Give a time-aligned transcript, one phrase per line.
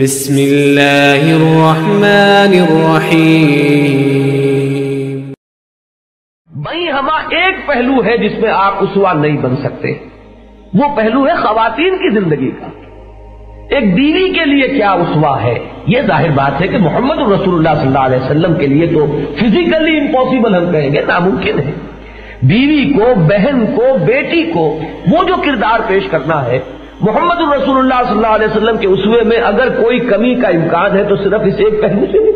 [0.00, 5.32] بسم اللہ الرحمن الرحیم
[6.50, 9.94] بئی ہما ایک پہلو ہے جس میں آپ اسوا نہیں بن سکتے۔
[10.74, 12.66] وہ پہلو ہے خواتین کی زندگی کا۔
[13.70, 15.54] ایک بیوی کے لیے کیا اسوا ہے؟
[15.86, 19.20] یہ ظاہر بات ہے کہ محمد رسول اللہ صلی اللہ علیہ وسلم کے لیے تو
[19.38, 21.72] فزیکلی امپاسبل ہم کہیں گے، ناممکن ہے۔
[22.42, 26.58] بیوی کو، بہن کو، بیٹی کو، وہ جو کردار پیش کرنا ہے
[27.02, 30.96] محمد الرسول اللہ صلی اللہ علیہ وسلم کے اسوے میں اگر کوئی کمی کا امکان
[30.96, 32.32] ہے تو صرف اس ایک پہلو سے نہیں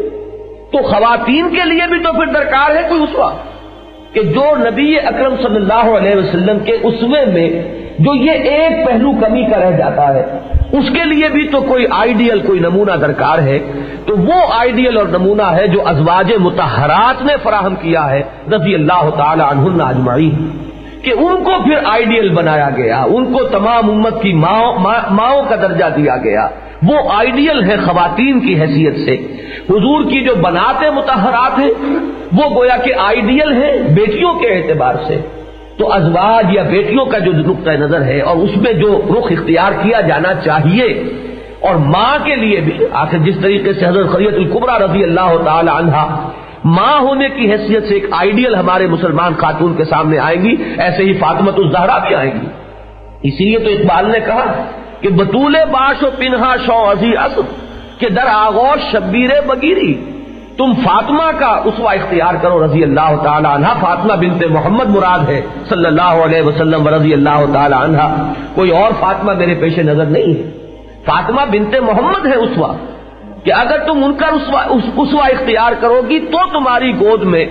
[0.72, 3.30] تو خواتین کے لیے بھی تو پھر درکار ہے کوئی اسوا
[4.12, 7.48] کہ جو نبی اکرم صلی اللہ علیہ وسلم کے اسوے میں
[7.98, 10.24] جو یہ ایک پہلو کمی کا رہ جاتا ہے،
[10.72, 13.58] اس کے لیے بھی تو کوئی آئیڈیل، کوئی نمونہ درکار ہے۔
[14.06, 18.22] تو وہ آئیڈیل اور نمونہ ہے جو ازواج متحرات نے فراہم کیا ہے،
[18.52, 20.48] رضی اللہ تعالی عنہ اجمعین۔
[21.06, 25.88] کہ ان کو پھر آئیڈیل بنایا گیا، ان کو تمام امت کی ماؤں کا درجہ
[25.96, 26.46] دیا گیا۔
[26.82, 29.14] وہ آئیڈیل ہے خواتین کی حیثیت سے۔
[29.70, 31.70] حضور کی جو بناتے متحرات ہیں،
[32.32, 35.16] وہ گویا کہ آئیڈیل ہے بیٹیوں کے اعتبار سے۔
[35.78, 39.72] تو ازواج یا بیٹیوں کا جو نقطۂ نظر ہے اور اس میں جو رخ اختیار
[39.82, 40.86] کیا جانا چاہیے،
[41.60, 45.70] اور ماں کے لیے بھی، آخر جس طریقے سے حضرت خریت القبرا رضی اللہ تعالی
[45.72, 46.04] عنہ
[46.66, 51.02] ماں ہونے کی حیثیت سے ایک آئیڈیل ہمارے مسلمان خاتون کے سامنے آئیں گی، ایسے
[51.02, 52.46] ہی فاطمت الزہرا بھی آئیں گی۔
[53.22, 54.64] اسی لیے تو اقبال نے کہا
[55.00, 57.40] کہ بطول باش و پنہا شو ازی اسد،
[58.00, 59.94] کہ در آغوش شبیر بگیری۔
[60.56, 65.40] تم فاطمہ کا اسوا اختیار کرو، رضی اللہ تعالی عنہ۔ فاطمہ بنت محمد مراد ہے،
[65.68, 70.38] صلی اللہ علیہ وسلم رضی اللہ تعالی عنہ۔ کوئی اور فاطمہ میرے پیش نظر نہیں
[70.38, 70.50] ہے۔
[71.04, 72.74] فاطمہ بنت محمد ہے اسوا
[73.46, 74.26] کہ اگر تم ان کا
[74.96, 77.44] اسوا اختیار کرو گی تو تمہاری گود میں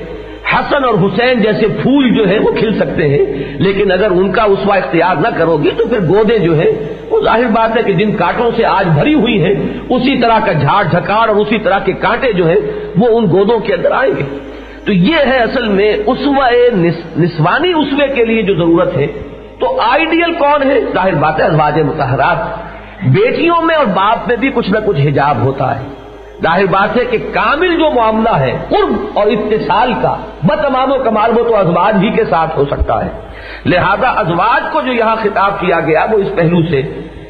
[0.53, 3.25] حسن اور حسین جیسے پھول جو ہے وہ کھل سکتے ہیں،
[3.59, 6.71] لیکن اگر ان کا اسوا اختیار نہ کرو گی تو پھر گودیں جو ہے
[7.09, 9.55] وہ ظاہر بات ہے کہ جن کانٹوں سے آج بھری ہوئی ہیں،
[9.89, 12.59] اسی طرح کا جھاڑ، جھکاڑ اور اسی طرح کے کانٹے جو ہیں،
[12.97, 14.23] وہ ان گودوں کے اندر آئیں گے۔
[14.85, 16.49] تو یہ ہے اصل میں اسوا
[17.17, 19.07] نسوانی اسوے کے لیے جو ضرورت ہے۔
[19.59, 22.39] تو آئیڈیل کون ہے؟ ظاہر بات ہے ازواج متحرات
[23.05, 25.85] بیٹیوں میں اور باپ میں بھی کچھ نہ کچھ حجاب ہوتا ہے۔
[26.43, 31.37] ظاہر بات ہے کہ کامل جو معاملہ ہے، قرب اور اتصال کا، بتمام و کمال
[31.37, 33.09] وہ تو ازواج ہی کے ساتھ ہو سکتا ہے۔
[33.65, 36.81] لہذا ازواج کو جو یہاں خطاب کیا گیا، وہ اس پہلو سے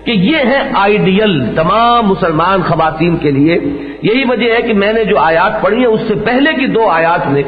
[0.06, 3.56] کہ یہ ہے آئیڈیل تمام مسلمان خواتین کے لیے۔
[4.02, 6.90] یہی وجہ ہے کہ میں نے جو آیات پڑھی ہے اس سے پہلے کی دو
[6.90, 7.44] آیات میں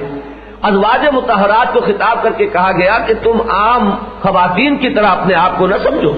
[0.62, 3.90] ازواج متحرات کو خطاب کر کے کہا گیا کہ تم عام
[4.22, 6.14] خواتین کی طرح اپنے آپ کو نہ سمجھو۔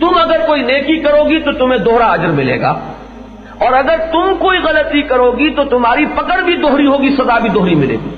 [0.00, 2.70] تم اگر کوئی نیکی کرو گی تو تمہیں دوہرا اجر ملے گا۔
[3.60, 7.48] اور اگر تم کوئی غلطی کرو گی تو تمہاری پکڑ بھی دوہری ہوگی، سزا بھی
[7.48, 8.14] دوہری ملے گی۔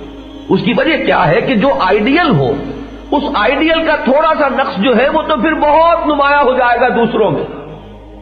[0.49, 2.55] اس کی وجہ کیا ہے کہ جو آئیڈیل ہو،
[3.11, 6.81] اس آئیڈیل کا تھوڑا سا نقص جو ہے وہ تو پھر بہت نمایاں ہو جائے
[6.81, 7.45] گا دوسروں میں۔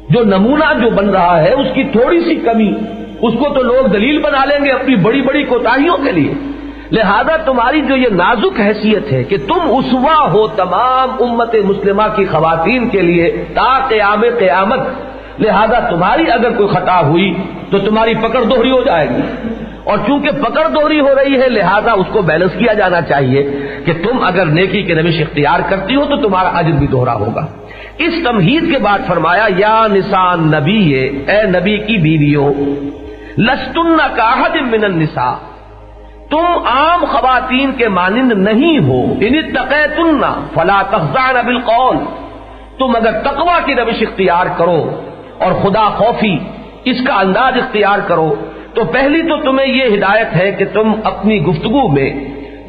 [0.08, 2.72] جو نمونہ جو بن رہا ہے، اس کی تھوڑی سی کمی،
[3.20, 6.34] اس کو تو لوگ دلیل بنا لیں گے اپنی بڑی بڑی کوتاہیوں کے لیے۔
[6.92, 12.24] لہذا تمہاری جو یہ نازک حیثیت ہے کہ تم اسوا ہو تمام امت مسلمہ کی
[12.24, 14.78] خواتین کے لیے تا قیام قیامت،
[15.38, 17.34] لہذا تمہاری اگر کوئی خطا ہوئی
[17.70, 19.48] تو تمہاری پکڑ دوہری ہو جائے گی۔
[19.84, 23.42] اور چونکہ پکڑ دوہری ہو رہی ہے، لہذا اس کو بیلنس کیا جانا چاہیے
[23.86, 27.46] کہ تم اگر نیکی کے نوش اختیار کرتی ہو تو تمہارا اجر بھی دوہرا ہوگا۔
[27.98, 32.52] اس تمہید کے بعد فرمایا، یا نسان نبی اے نبی کی بیویوں،
[33.38, 35.34] لستن کا من النساء
[36.30, 40.20] تم عام خواتین کے مانند نہیں ہو۔ ان تقیتن
[40.54, 41.96] فلا تخزان بالقول۔
[42.78, 45.02] تم اگر تقوا کی روش اختیار کرو
[45.38, 46.38] اور خدا خوفی
[46.84, 48.34] اس کا انداز اختیار کرو،
[48.74, 52.10] تو پہلی تو تمہیں یہ ہدایت ہے کہ تم اپنی گفتگو میں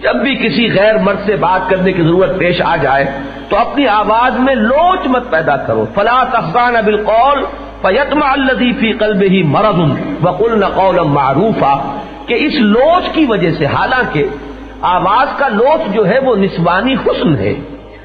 [0.01, 3.05] جب بھی کسی غیر مرد سے بات کرنے کی ضرورت پیش آ جائے،
[3.49, 7.45] تو اپنی آواز میں لوچ مت پیدا کرو۔ فلا تخزان بالقول
[7.81, 14.23] فیتما الذی فی قلبہ مرض وقلن قولا معروفا۔ کہ اس لوچ کی وجہ سے حالانکہ
[14.81, 17.53] آواز کا لوچ جو ہے وہ نسوانی حسن ہے۔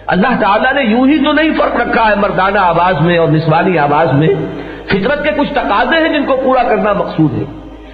[0.07, 3.79] اللہ تعالیٰ نے یوں ہی تو نہیں فرق رکھا ہے مردانہ آواز میں اور نسوانی
[3.79, 4.29] آواز میں۔
[4.87, 7.45] فطرت کے کچھ تقاضے ہیں جن کو پورا کرنا مقصود ہے۔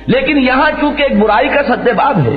[0.06, 2.36] لیکن یہاں چونکہ ایک برائی کا سدے باب ہے،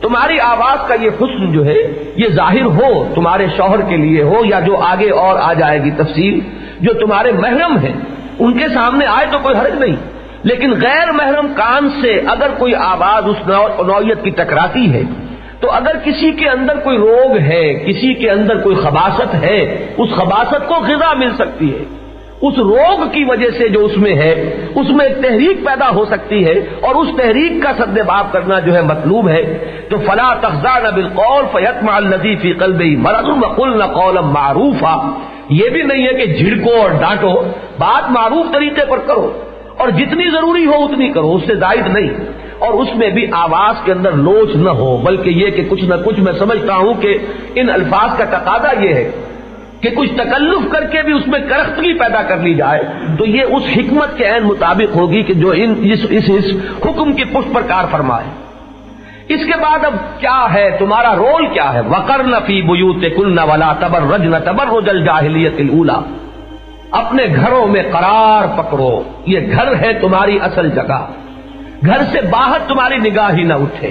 [0.00, 4.44] تمہاری آواز کا یہ حسن جو ہے، یہ ظاہر ہو، تمہارے شوہر کے لیے ہو
[4.44, 6.40] یا جو آگے اور آ جائے گی تفصیل،
[6.80, 7.92] جو تمہارے محرم ہیں،
[8.38, 10.11] ان کے سامنے آئے تو کوئی حرج نہیں۔
[10.42, 13.48] لیکن غیر محرم کان سے اگر کوئی آواز اس
[13.86, 15.02] نوعیت کی ٹکراتی ہے،
[15.60, 20.08] تو اگر کسی کے اندر کوئی روگ ہے، کسی کے اندر کوئی خباست ہے، اس
[20.14, 21.84] خباست کو غذا مل سکتی ہے۔
[22.42, 24.32] اس روگ کی وجہ سے جو اس میں ہے،
[24.74, 28.58] اس میں ایک تحریک پیدا ہو سکتی ہے اور اس تحریک کا سد باب کرنا
[28.60, 29.42] جو ہے مطلوب ہے۔
[29.88, 32.12] تو فلا تخزان بالقول فیت مال
[32.42, 34.84] فی قلب مرض مقل نہ قول معروف
[35.48, 37.32] یہ بھی نہیں ہے کہ جھڑکو اور ڈانٹو،
[37.78, 39.32] بات معروف طریقے پر کرو۔
[39.82, 42.08] اور جتنی ضروری ہو اتنی کرو اس سے زائد نہیں۔
[42.58, 45.94] اور اس میں بھی آواز کے اندر لوچ نہ ہو بلکہ یہ کہ کچھ نہ
[46.04, 47.18] کچھ میں سمجھتا ہوں کہ
[47.54, 49.10] ان الفاظ کا تقاضا یہ ہے
[49.80, 52.82] کہ کچھ تکلف کر کے بھی اس میں کرختگی پیدا کر لی جائے۔
[53.18, 56.44] تو یہ اس حکمت کے عین مطابق ہوگی کہ جو ان اس, اس, اس
[56.86, 58.24] حکم کی پشت پر کار فرمائے۔
[59.28, 63.72] اس کے بعد اب کیا ہے؟ تمہارا رول کیا ہے؟ وکر نفی بوت کل نہ
[63.80, 66.00] تبر رج نہ تبر رجل جاہلیت اولا
[66.92, 71.06] اپنے گھروں میں قرار پکڑو۔ یہ گھر ہے تمہاری اصل جگہ۔
[71.86, 73.90] گھر سے باہر تمہاری نگاہ ہی نہ اٹھے۔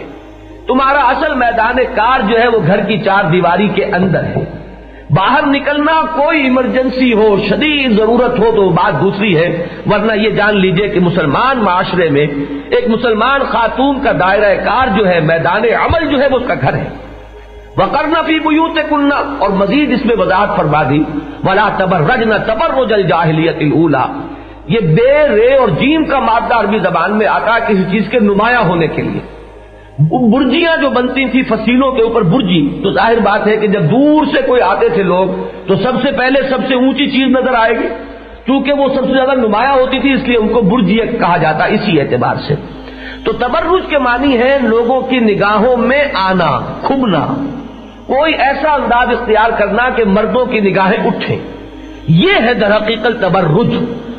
[0.68, 4.62] تمہارا اصل میدان کار جو ہے وہ گھر کی چار دیواری کے اندر ہے۔
[5.10, 10.58] باہر نکلنا کوئی ایمرجنسی ہو، شدید ضرورت ہو تو بات دوسری ہے۔ ورنہ یہ جان
[10.58, 12.26] لیجیے کہ مسلمان معاشرے میں
[12.70, 16.54] ایک مسلمان خاتون کا دائرہ کار جو ہے، میدان عمل جو ہے، وہ اس کا
[16.62, 17.11] گھر ہے۔
[17.78, 21.04] وہ کرنا فی بوت کننا اور مزید اس میں وضاحت فرما دی،
[21.44, 24.06] ولا تبر رج نہ تبر رجل جاہلیت اولا
[24.68, 28.20] یہ بے، رے اور جیم کا مادہ عربی زبان میں آتا ہے کسی چیز کے
[28.20, 29.20] نمایاں ہونے کے لیے۔
[30.32, 34.26] برجیاں جو بنتی تھی فصیلوں کے اوپر برجی، تو ظاہر بات ہے کہ جب دور
[34.26, 35.28] سے کوئی آتے تھے لوگ،
[35.68, 37.88] تو سب سے پہلے سب سے اونچی چیز نظر آئے گی
[38.46, 41.66] کیونکہ وہ سب سے زیادہ نمایاں ہوتی تھی، اس لیے ان کو برجی کہا جاتا
[41.66, 42.54] اسی اعتبار سے۔
[43.26, 47.26] تو تبرج کے معنی ہے لوگوں کی نگاہوں میں آنا کھبنا
[48.12, 51.40] کوئی ایسا انداز اختیار کرنا کہ مردوں کی نگاہیں اٹھیں۔
[52.08, 53.76] یہ ہے در حقیقت تبرج۔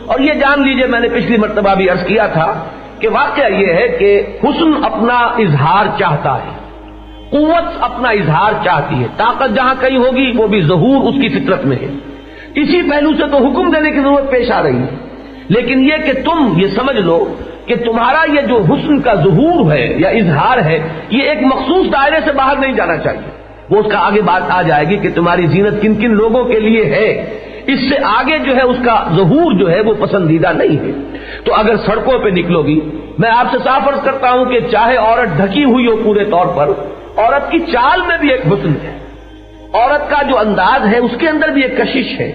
[0.07, 2.65] اور یہ جان لیجیے، میں نے پچھلی مرتبہ بھی عرض کیا تھا
[2.99, 6.51] کہ واقعہ یہ ہے کہ حسن اپنا اظہار چاہتا ہے۔
[7.31, 11.65] قوت اپنا اظہار چاہتی ہے۔ طاقت جہاں کہیں ہوگی، وہ بھی ظہور اس کی فطرت
[11.65, 11.87] میں ہے۔
[12.55, 14.89] اسی پہلو سے تو حکم دینے کی ضرورت پیش آ رہی ہے۔
[15.49, 17.35] لیکن یہ کہ تم، یہ سمجھ لو
[17.67, 22.17] کہ تمہارا یہ جو حسن کا ظہور ہے یا اظہار ہے، یہ ایک مخصوص دائرے
[22.25, 23.42] سے باہر نہیں جانا چاہیے۔
[23.73, 26.61] وہ اس کا آگے بات آ جائے گی کہ تمہاری زینت کن کن لوگوں کے
[26.61, 30.79] لیے ہے۔ اس سے آگے جو ہے اس کا ظہور جو ہے وہ پسندیدہ نہیں
[30.79, 32.81] ہے۔ تو اگر سڑکوں پہ نکلو گی،
[33.19, 36.47] میں آپ سے صاف عرض کرتا ہوں کہ چاہے عورت ڈھکی ہوئی ہو پورے طور
[36.47, 36.69] پر،
[37.17, 38.99] عورت کی چال میں بھی ایک حسن ہے۔
[39.73, 42.33] عورت کا جو انداز ہے، اس کے اندر بھی ایک کشش ہے۔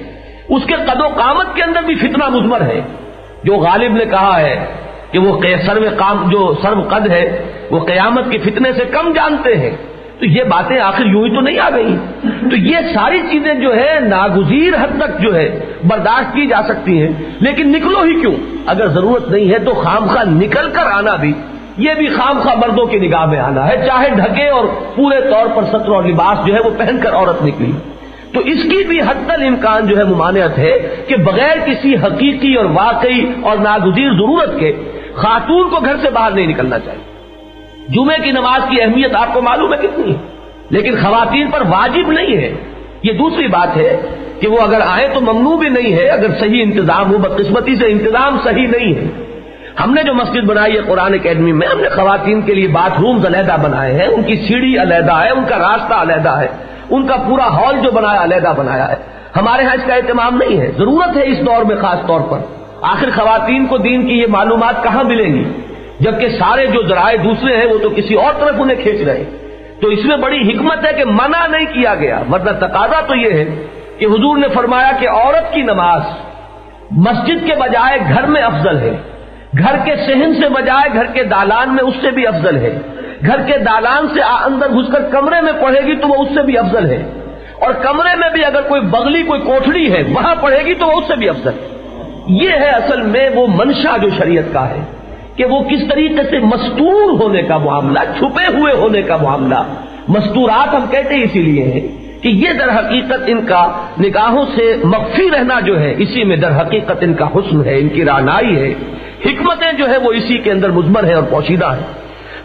[0.49, 2.81] اس کے قد و قامت کے اندر بھی فتنہ مزمر ہے۔
[3.43, 4.65] جو غالب نے کہا ہے
[5.11, 9.55] کہ وہ سرو کام جو سرو قد ہے، وہ قیامت کے فتنے سے کم جانتے
[9.55, 9.77] ہیں۔
[10.19, 13.75] تو یہ باتیں آخر یوں ہی تو نہیں آ گئی۔ تو یہ ساری چیزیں جو
[13.75, 18.33] ہے ناگزیر حد تک جو ہے برداشت کی جا سکتی ہیں۔ لیکن نکلو ہی کیوں؟
[18.65, 21.33] اگر ضرورت نہیں ہے تو خام خواہ نکل کر آنا بھی۔
[21.77, 24.65] یہ بھی خام خواہ مردوں کی نگاہ میں آنا ہے۔ چاہے ڈھکے اور
[24.95, 27.71] پورے طور پر سطر اور لباس جو ہے وہ پہن کر عورت نکلی۔
[28.33, 32.55] تو اس کی بھی حد تل امکان جو ہے ممانعت ہے کہ بغیر کسی حقیقی
[32.55, 34.71] اور واقعی اور ناگزیر ضرورت کے
[35.15, 37.16] خاتون کو گھر سے باہر نہیں نکلنا چاہیے۔
[37.89, 40.13] جمعے کی نماز کی اہمیت آپ کو معلوم ہے کتنی؟
[40.69, 42.53] لیکن خواتین پر واجب نہیں ہے۔
[43.03, 44.01] یہ دوسری بات ہے
[44.39, 47.85] کہ وہ اگر آئے تو ممنوع بھی نہیں ہے، اگر صحیح انتظام ہو، بدقسمتی سے
[47.85, 49.03] انتظام صحیح نہیں ہے۔
[49.83, 53.01] ہم نے جو مسجد بنائی ہے قرآن اکیڈمی میں، ہم نے خواتین کے لیے باتھ
[53.01, 56.47] رومز علیحدہ بنائے ہیں، ان کی سیڑھی علیحدہ ہے، ان کا راستہ علیحدہ ہے،
[56.89, 58.95] ان کا پورا ہال جو بنایا علیحدہ بنایا ہے۔
[59.35, 62.39] ہمارے ہاں اس کا اہتمام نہیں ہے۔ ضرورت ہے اس دور میں خاص طور پر۔
[62.81, 65.43] آخر خواتین کو دین کی یہ معلومات کہاں ملیں گی؟
[65.99, 69.23] جبکہ سارے جو ذرائع دوسرے ہیں وہ تو کسی اور طرف انہیں کھینچ رہے
[69.81, 73.31] تو اس میں بڑی حکمت ہے کہ منع نہیں کیا گیا۔ ورنہ تقاضا تو یہ
[73.31, 73.65] ہے
[73.97, 76.01] کہ حضور نے فرمایا کہ عورت کی نماز
[76.91, 78.95] مسجد کے بجائے گھر میں افضل ہے۔
[79.57, 82.79] گھر کے سہن سے بجائے گھر کے دالان میں اس سے بھی افضل ہے۔
[83.25, 86.43] گھر کے دالان سے اندر گھس کر کمرے میں پڑھے گی تو وہ اس سے
[86.43, 87.09] بھی افضل ہے۔
[87.59, 90.91] اور کمرے میں بھی اگر کوئی بغلی، کوئی کوٹڑی ہے، وہاں پڑھے گی تو وہ
[90.91, 91.67] اس سے بھی افضل ہے۔
[92.27, 94.96] یہ ہے اصل میں وہ منشا جو شریعت کا ہے۔
[95.37, 99.63] کہ وہ کس طریقے سے مستور ہونے کا معاملہ، چھپے ہوئے ہونے کا معاملہ۔
[100.07, 101.87] مستورات ہم کہتے اسی لیے ہیں
[102.23, 106.61] کہ یہ در حقیقت ان کا نگاہوں سے مخفی رہنا جو ہے، اسی میں در
[106.61, 108.73] حقیقت ان کا حسن ہے، ان کی رانائی ہے۔
[109.25, 111.81] حکمتیں جو ہے وہ اسی کے اندر مزمر ہے اور پوشیدہ ہے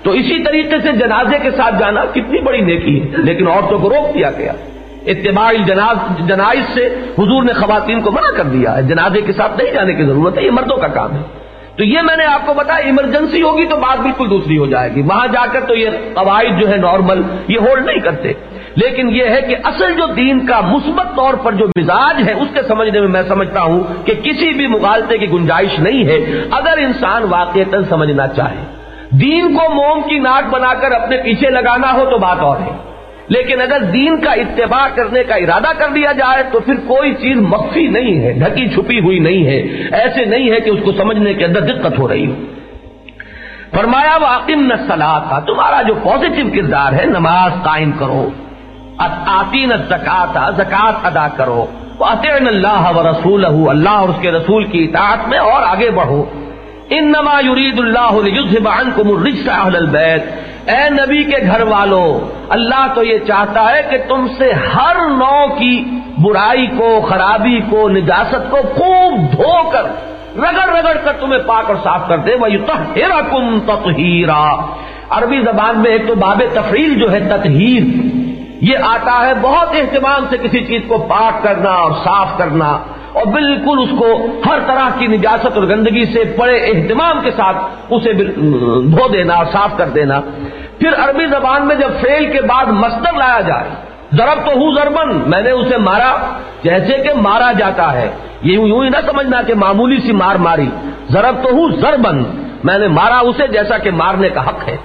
[0.02, 3.90] تو اسی طریقے سے جنازے کے ساتھ جانا کتنی بڑی نیکی ہے۔ لیکن عورتوں کو
[3.90, 4.52] روک دیا گیا۔
[5.06, 6.86] اتباع جناز سے
[7.18, 10.38] حضور نے خواتین کو منع کر دیا ہے۔ جنازے کے ساتھ نہیں جانے کی ضرورت
[10.38, 11.41] ہے، یہ مردوں کا کام ہے۔
[11.76, 14.94] تو یہ میں نے آپ کو بتایا ایمرجنسی ہوگی تو بات بالکل دوسری ہو جائے
[14.94, 18.32] گی۔ وہاں جا کر تو یہ قواعد جو ہے نارمل یہ ہولڈ نہیں کرتے۔
[18.74, 22.48] لیکن یہ ہے کہ اصل جو دین کا مثبت طور پر جو مزاج ہے، اس
[22.54, 26.78] کے سمجھنے میں میں سمجھتا ہوں کہ کسی بھی مغالطے کی گنجائش نہیں ہے۔ اگر
[26.78, 28.64] انسان واقع سمجھنا چاہے،
[29.10, 32.91] دین کو موم کی ناک بنا کر اپنے پیچھے لگانا ہو تو بات اور ہے۔
[33.28, 37.36] لیکن اگر دین کا اتباع کرنے کا ارادہ کر دیا جائے تو پھر کوئی چیز
[37.36, 39.58] مخفی نہیں ہے، ڈھکی چھپی ہوئی نہیں ہے،
[39.92, 42.34] ایسے نہیں ہے کہ اس کو سمجھنے کے اندر دقت ہو رہی ہو۔
[43.76, 48.28] فرمایا واقم نسلا تھا تمہارا جو پازیٹو کردار ہے، نماز قائم کرو۔
[49.26, 51.66] آتین زکات زکات ادا کرو۔
[52.00, 56.24] اللہ و رسول اللہ اور اس کے رسول کی اطاعت میں اور آگے بڑھو۔
[56.98, 60.24] ان نما یرید اللہ عنکم الرجس اہل البیت۔
[60.70, 65.54] اے نبی کے گھر والوں، اللہ تو یہ چاہتا ہے کہ تم سے ہر نو
[65.58, 65.84] کی
[66.18, 69.82] برائی کو، خرابی کو، نجاست کو خوب دھو کر،
[70.36, 74.66] رگڑ رگڑ کر تمہیں پاک اور صاف کر دے۔ وہی تہرکم تطہیرا
[75.10, 77.82] عربی زبان میں ایک تو باب تفریل جو ہے، تطہیر۔
[78.60, 82.78] یہ آتا ہے بہت اہتمام سے کسی چیز کو پاک کرنا اور صاف کرنا۔
[83.12, 87.56] اور بالکل اس کو ہر طرح کی نجاست اور گندگی سے بڑے اہتمام کے ساتھ
[87.90, 88.12] اسے
[88.92, 90.20] دھو دینا اور صاف کر دینا۔
[90.78, 93.70] پھر عربی زبان میں جب فیل کے بعد مستر لایا جائے،
[94.12, 96.16] ضرب تو ہوں زربن میں نے اسے مارا،
[96.62, 98.10] جیسے کہ مارا جاتا ہے۔
[98.42, 100.68] یہ یوں ہی نہ سمجھنا کہ معمولی سی مار ماری۔
[101.10, 102.22] ضرب تو ہوں زربن
[102.64, 104.76] میں نے مارا اسے جیسا کہ مارنے کا حق ہے۔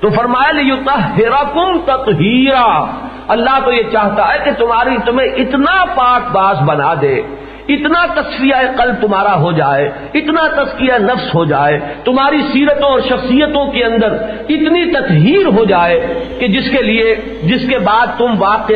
[0.00, 2.84] تو فرمایا لیتا ہیرا کم تطہیرا
[3.28, 7.22] اللہ تو یہ چاہتا ہے کہ تمہاری تمہیں اتنا پاک باز بنا دے۔
[7.68, 13.66] اتنا تصفیہ قلب تمہارا ہو جائے، اتنا تسکیہ نفس ہو جائے، تمہاری سیرتوں اور شخصیتوں
[13.66, 14.12] کے اندر
[14.48, 16.06] اتنی تطہیر ہو جائے
[16.38, 18.72] کہ جس کے لیے، جس کے بعد تم واقع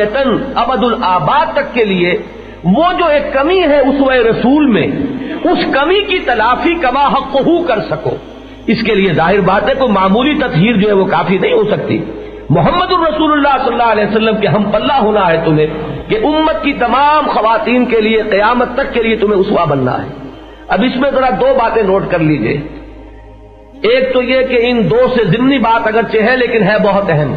[0.55, 2.17] ابد الآباد تک کے لیے،
[2.63, 4.87] وہ جو ایک کمی ہے اس رسول میں،
[5.43, 7.37] اس کمی کی تلافی کما حق
[7.67, 8.15] کر سکو۔
[8.67, 11.63] اس کے لیے ظاہر بات ہے کوئی معمولی تطہیر جو ہے وہ کافی نہیں ہو
[11.63, 11.99] سکتی۔
[12.49, 15.67] محمد الرسول اللہ صلی اللہ علیہ وسلم کے ہم پلہ ہونا ہے تمہیں۔
[16.07, 20.07] کہ امت کی تمام خواتین کے لیے قیامت تک کے لیے تمہیں اسوا بننا ہے۔
[20.67, 22.61] اب اس میں ذرا دو باتیں نوٹ کر لیجیے۔
[23.81, 27.33] ایک تو یہ کہ ان دو سے ضمنی بات اگرچہ ہے لیکن ہے بہت اہم۔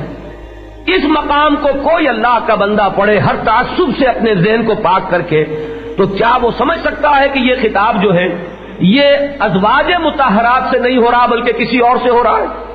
[0.86, 5.10] اس مقام کو کوئی اللہ کا بندہ پڑھے، ہر تعصب سے اپنے ذہن کو پاک
[5.10, 5.44] کر کے،
[5.96, 8.26] تو کیا وہ سمجھ سکتا ہے کہ یہ خطاب جو ہے،
[8.78, 9.02] یہ
[9.40, 12.67] ازواج متحرات سے نہیں ہو رہا بلکہ کسی اور سے ہو رہا ہے؟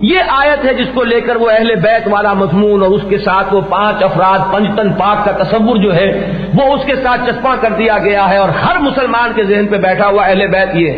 [0.00, 3.18] یہ آیت ہے جس کو لے کر وہ اہل بیت والا مضمون اور اس کے
[3.18, 7.56] ساتھ وہ پانچ افراد پنجتن پاک کا تصور جو ہے وہ اس کے ساتھ چسپاں
[7.60, 10.92] کر دیا گیا ہے اور ہر مسلمان کے ذہن پہ بیٹھا ہوا اہل بیت یہ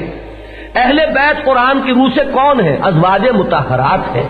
[0.74, 4.28] اہل بیت قرآن کی روح سے کون ہے؟ ازواج متحرات ہے۔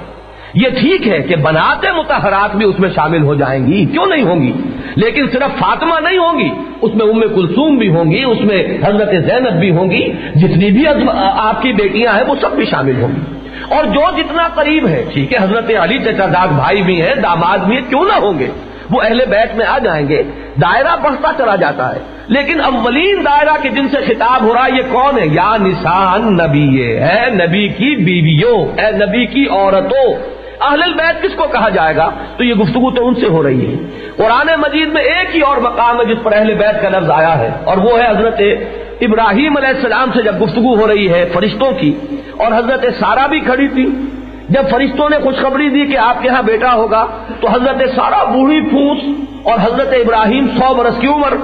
[0.55, 4.23] یہ ٹھیک ہے کہ بناتے متحرات بھی اس میں شامل ہو جائیں گی۔ کیوں نہیں
[4.23, 4.53] ہوں گی؟
[4.97, 6.51] لیکن صرف فاطمہ نہیں ہوں گی،
[6.83, 10.71] اس میں ام کلثوم بھی ہوں گی، اس میں حضرت زینب بھی ہوں گی، جتنی
[10.71, 10.85] بھی
[11.37, 15.05] آپ کی بیٹیاں ہیں وہ سب بھی شامل ہوں گی۔ اور جو جتنا قریب ہے،
[15.15, 18.39] ٹھیک ہے، حضرت علی چچا داد بھائی بھی ہیں داماد بھی ہیں کیوں نہ ہوں
[18.39, 18.47] گے؟
[18.91, 20.23] وہ اہل بیت میں آ جائیں گے،
[20.63, 24.77] دائرہ بڑھتا چلا جاتا ہے۔ لیکن اولین دائرہ کے جن سے خطاب ہو رہا ہے،
[24.77, 30.83] یہ کون ہے؟ یا نسان نبی ہے نبی کی بیویوں، اے نبی کی عورتوں۔ اہل
[30.83, 34.01] البیت کس کو کہا جائے گا؟ تو یہ گفتگو تو ان سے ہو رہی ہے۔
[34.17, 37.39] قرآن مجید میں ایک ہی اور مقام ہے جس پر اہل بیت کا لفظ آیا
[37.39, 38.41] ہے، اور وہ ہے حضرت
[39.01, 41.93] ابراہیم علیہ السلام سے جب گفتگو ہو رہی ہے فرشتوں کی،
[42.37, 43.87] اور حضرت سارا بھی کھڑی تھی،
[44.49, 47.07] جب فرشتوں نے خوشخبری دی کہ آپ کے ہاں بیٹا ہوگا،
[47.41, 48.99] تو حضرت سارا بوڑھی پھوس
[49.43, 51.37] اور حضرت ابراہیم سو برس کی عمر،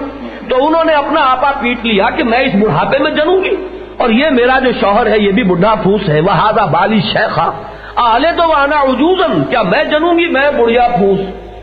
[0.49, 3.55] تو انہوں نے اپنا آپا پیٹ لیا کہ میں اس بڑھاپے میں جنوں گی۔
[3.97, 7.51] اور یہ میرا جو شوہر ہے، یہ بھی بڈھا پھوس ہے۔ وہ ہاضا بالی شیخا
[7.95, 11.21] آلے تو آنا عجوزن کیا میں جنوں گی؟ میں بڑھیا پھوس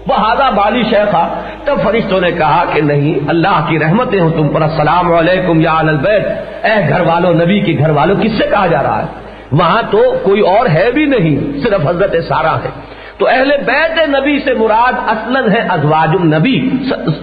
[0.09, 4.61] وہ بالی شیخا تب فرشتوں نے کہا کہ نہیں، اللہ کی رحمتیں ہوں تم پر۔
[4.61, 6.25] السلام علیکم یا البیت۔
[6.65, 9.07] اے گھر والوں نبی کے گھر والوں کس سے کہا جا رہا ہے؟
[9.51, 12.69] وہاں تو کوئی اور ہے بھی نہیں، صرف حضرت سارا ہے
[13.17, 16.69] تو اہل بیت نبی سے مراد اصلا ہے ازواج النبی،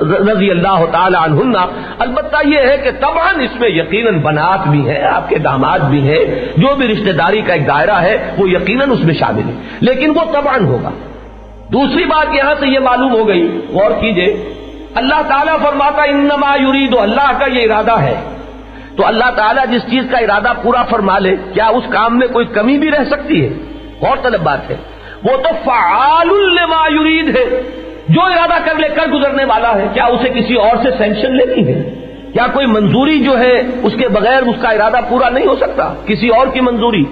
[0.00, 1.58] رضی اللہ تعالی عنہ
[1.98, 6.10] البتہ یہ ہے کہ تباہ اس میں یقیناً بنات بھی ہے آپ کے داماد بھی
[6.10, 6.24] ہیں۔
[6.56, 10.10] جو بھی رشتہ داری کا ایک دائرہ ہے، وہ یقیناً اس میں شامل ہے۔ لیکن
[10.10, 10.90] وہ تباہ ہوگا۔
[11.72, 14.54] دوسری بات یہاں سے یہ معلوم ہو گئی، غور کیجیے۔
[14.94, 18.14] اللہ تعالیٰ فرماتا انما یرید اللہ کا یہ ارادہ ہے۔
[18.96, 22.46] تو اللہ تعالیٰ جس چیز کا ارادہ پورا فرما لے، کیا اس کام میں کوئی
[22.46, 23.48] کمی بھی رہ سکتی ہے؟
[24.00, 24.76] غور طلب بات ہے۔
[25.22, 27.62] وہ تو فعال لما یرید ہے۔
[28.08, 31.74] جو ارادہ کر لے، کر گزرنے والا ہے، کیا اسے کسی اور سے سینکشن لینی
[31.74, 31.94] ہے؟
[32.32, 35.94] کیا کوئی منظوری جو ہے، اس کے بغیر اس کا ارادہ پورا نہیں ہو سکتا؟
[36.06, 37.04] کسی اور کی منظوری۔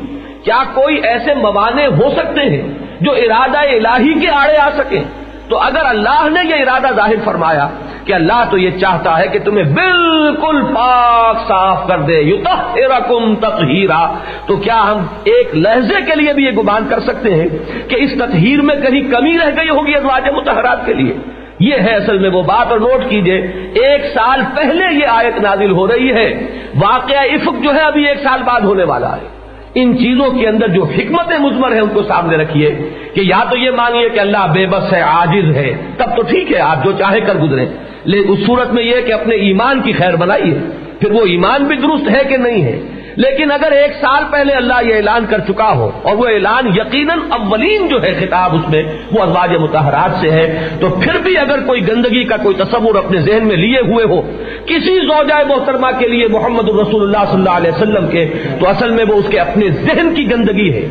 [0.44, 5.02] کیا کوئی ایسے موانے ہو سکتے ہیں؟ جو ارادہ الہی کے آڑے آ سکے۔
[5.48, 7.68] تو اگر اللہ نے یہ ارادہ ظاہر فرمایا
[8.04, 14.12] کہ اللہ تو یہ چاہتا ہے کہ تمہیں بالکل پاک صاف کر دے یو تطہیرا،
[14.46, 17.48] تو کیا ہم ایک لہجے کے لیے بھی یہ گمان کر سکتے ہیں
[17.88, 21.12] کہ اس تطہیر میں کہیں کمی رہ گئی ہوگی ازواج متحرات کے لیے؟
[21.58, 23.36] یہ ہے اصل میں وہ بات اور نوٹ کیجیے،
[23.74, 26.28] ایک سال پہلے یہ آیت نازل ہو رہی ہے،
[26.74, 29.43] واقعہ افق جو ہے ابھی ایک سال بعد ہونے والا ہے۔
[29.74, 32.70] ان چیزوں کے اندر جو حکمت مزمر ہے ان کو سامنے رکھیے
[33.14, 36.52] کہ یا تو یہ مانیے کہ اللہ بے بس ہے، عاجز ہے، تب تو ٹھیک
[36.52, 37.66] ہے، آپ جو چاہے کر گزرے
[38.04, 40.54] لیکن اس صورت میں یہ کہ اپنے ایمان کی خیر بنائیے
[41.00, 42.78] پھر وہ ایمان بھی درست ہے کہ نہیں ہے؟
[43.16, 47.18] لیکن اگر ایک سال پہلے اللہ یہ اعلان کر چکا ہو اور وہ اعلان یقیناً
[47.30, 51.60] اولین جو ہے خطاب اس میں، وہ ازواج متحرات سے ہے، تو پھر بھی اگر
[51.66, 54.20] کوئی گندگی کا کوئی تصور اپنے ذہن میں لیے ہوئے ہو،
[54.66, 58.90] کسی زوجائے محترمہ کے لیے محمد الرسول اللہ صلی اللہ علیہ وسلم کے، تو اصل
[58.90, 60.88] میں وہ اس کے اپنے ذہن کی گندگی ہے۔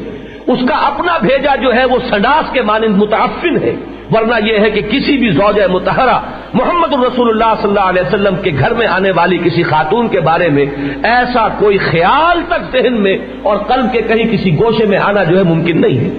[0.48, 3.76] اس کا اپنا بھیجا جو ہے وہ سڈاس کے مانند متعفن ہے۔
[4.14, 6.18] ورنہ یہ ہے کہ کسی بھی زوج متحرہ
[6.54, 10.20] محمد الرسول اللہ صلی اللہ علیہ وسلم کے گھر میں آنے والی کسی خاتون کے
[10.28, 10.66] بارے میں
[11.12, 15.38] ایسا کوئی خیال تک ذہن میں اور قلب کے کہیں کسی گوشے میں آنا جو
[15.38, 16.10] ہے ممکن نہیں ہے۔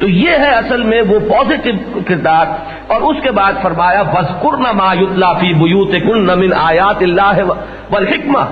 [0.00, 2.46] تو یہ ہے اصل میں وہ پازیٹو کردار
[2.94, 4.30] اور اس کے بعد فرمایا بس
[4.74, 5.94] ما یتلا فی بیوت
[6.36, 7.40] من آیات اللہ
[7.90, 8.44] والحکمہ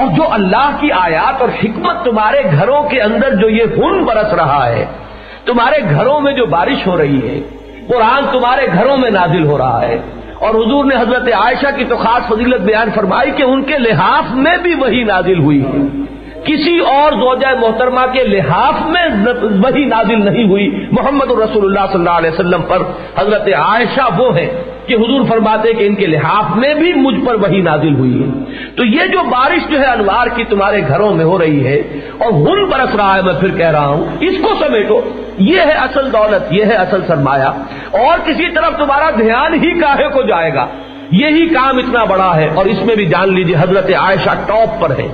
[0.00, 4.34] اور جو اللہ کی آیات اور حکمت تمہارے گھروں کے اندر جو یہ ہن برس
[4.34, 4.84] رہا ہے،
[5.44, 7.38] تمہارے گھروں میں جو بارش ہو رہی ہے
[7.88, 9.98] قرآن تمہارے گھروں میں نازل ہو رہا ہے۔
[10.34, 14.34] اور حضور نے حضرت عائشہ کی تو خاص فضیلت بیان فرمائی کہ ان کے لحاظ
[14.34, 15.64] میں بھی وہی نازل ہوئی۔
[16.44, 19.08] کسی اور زوجہ محترمہ کے لحاظ میں
[19.42, 22.78] وہی نازل نہیں ہوئی۔ محمد الرسول اللہ صلی اللہ علیہ وسلم پر
[23.18, 27.34] حضرت عائشہ وہ ہیں۔ کہ حضور فرماتے کہ ان کے لحاظ میں بھی مجھ پر
[27.34, 28.28] وہی نازل ہوئی ہے۔
[28.76, 31.82] تو یہ جو بارش جو ہے انوار کی تمہارے گھروں میں ہو رہی ہے،
[32.18, 35.00] اور ہن برس رہا ہے، میں پھر کہہ رہا ہوں، اس کو سمیٹو۔
[35.38, 37.48] یہ ہے اصل دولت، یہ ہے اصل سرمایہ۔
[37.96, 40.66] اور کسی طرف تمہارا دھیان ہی کاہے کو جائے گا۔
[41.10, 44.90] یہی کام اتنا بڑا ہے۔ اور اس میں بھی جان لیجیے حضرت عائشہ ٹاپ پر
[44.90, 45.08] ہے۔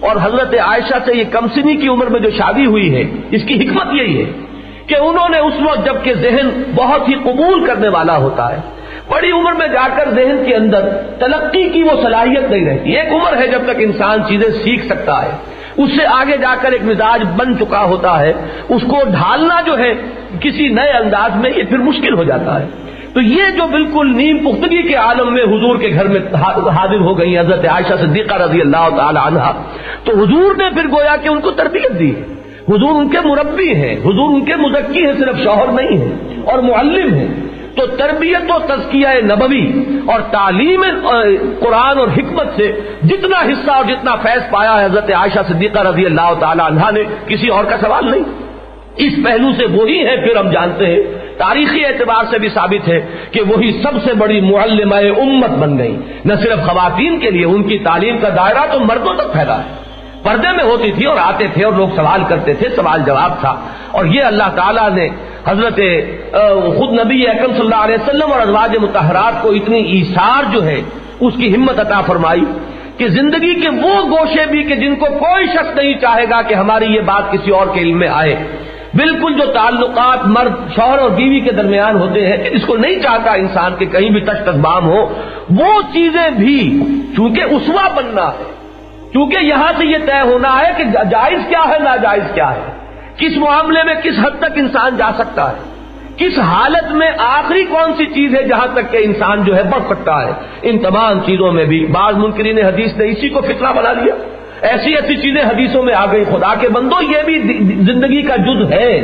[0.00, 3.54] اور حضرت عائشہ سے یہ کمسنی کی عمر میں جو شادی ہوئی ہے، اس کی
[3.54, 4.30] حکمت یہی ہے
[4.86, 8.75] کہ انہوں نے اس وقت جبکہ ذہن بہت ہی قبول کرنے والا ہوتا ہے
[9.08, 13.12] بڑی عمر میں جا کر ذہن کے اندر تلقی کی وہ صلاحیت نہیں رہتی۔ ایک
[13.12, 15.30] عمر ہے جب تک انسان چیزیں سیکھ سکتا ہے۔
[15.76, 18.32] اس سے آگے جا کر ایک مزاج بن چکا ہوتا ہے۔
[18.68, 19.94] اس کو ڈھالنا جو ہے
[20.40, 22.66] کسی نئے انداز میں یہ پھر مشکل ہو جاتا ہے۔
[23.14, 26.20] تو یہ جو بالکل نیم پختگی کے عالم میں حضور کے گھر میں
[26.68, 29.38] حاضر ہو گئی حضرت عائشہ صدیقہ رضی اللہ تعالی عنہ۔
[30.04, 32.10] تو حضور نے پھر گویا کہ ان کو تربیت دی۔
[32.68, 36.58] حضور ان کے مربی ہیں۔ حضور ان کے مزکی ہیں، صرف شوہر نہیں ہیں اور
[36.58, 37.28] معلم ہیں۔
[37.76, 39.72] تو تربیت و تزکیہ نبوی
[40.06, 40.84] اور تعلیم
[41.60, 46.06] قرآن اور حکمت سے جتنا حصہ اور جتنا فیض پایا ہے حضرت عائشہ صدیقہ رضی
[46.06, 48.22] اللہ تعالی عنہ نے، کسی اور کا سوال نہیں۔
[48.96, 51.02] اس پہلو سے وہی ہے، پھر ہم جانتے ہیں۔
[51.38, 55.96] تاریخی اعتبار سے بھی ثابت ہے کہ وہی سب سے بڑی معلمہ امت بن گئی۔
[56.24, 59.85] نہ صرف خواتین کے لیے، ان کی تعلیم کا دائرہ تو مردوں تک پھیلا ہے۔
[60.26, 63.54] پردے میں ہوتی تھی اور آتے تھے اور لوگ سوال کرتے تھے، سوال جواب تھا۔
[63.90, 65.08] اور یہ اللہ تعالیٰ نے
[65.46, 65.80] حضرت
[66.76, 70.82] خود نبی اکرم صلی اللہ علیہ وسلم اور ازواج متحرات کو اتنی ایثار جو ہے،
[71.20, 72.44] اس کی ہمت عطا فرمائی
[72.96, 76.54] کہ زندگی کے وہ گوشے بھی کہ جن کو کوئی شخص نہیں چاہے گا کہ
[76.54, 78.36] ہماری یہ بات کسی اور کے علم میں آئے۔
[78.94, 83.32] بالکل جو تعلقات مرد، شوہر اور بیوی کے درمیان ہوتے ہیں، اس کو نہیں چاہتا
[83.32, 85.02] انسان کے کہیں بھی تش بام ہو۔
[85.50, 86.80] وہ چیزیں بھی،
[87.16, 88.55] چونکہ اسوا بننا ہے
[89.16, 92.60] کیونکہ یہاں سے یہ طے ہونا ہے کہ جائز کیا ہے، ناجائز کیا ہے۔
[93.16, 95.54] کس معاملے میں کس حد تک انسان جا سکتا ہے؟
[96.16, 99.82] کس حالت میں آخری کون سی چیز ہے جہاں تک کہ انسان جو ہے بڑھ
[99.86, 103.92] سکتا ہے؟ ان تمام چیزوں میں بھی۔ بعض منکرین حدیث نے اسی کو فطرہ بنا
[103.92, 104.14] لیا۔
[104.60, 107.38] ایسی ایسی چیزیں حدیثوں میں آ گئی خدا کے بندو یہ بھی
[107.92, 109.00] زندگی کا جد ہے۔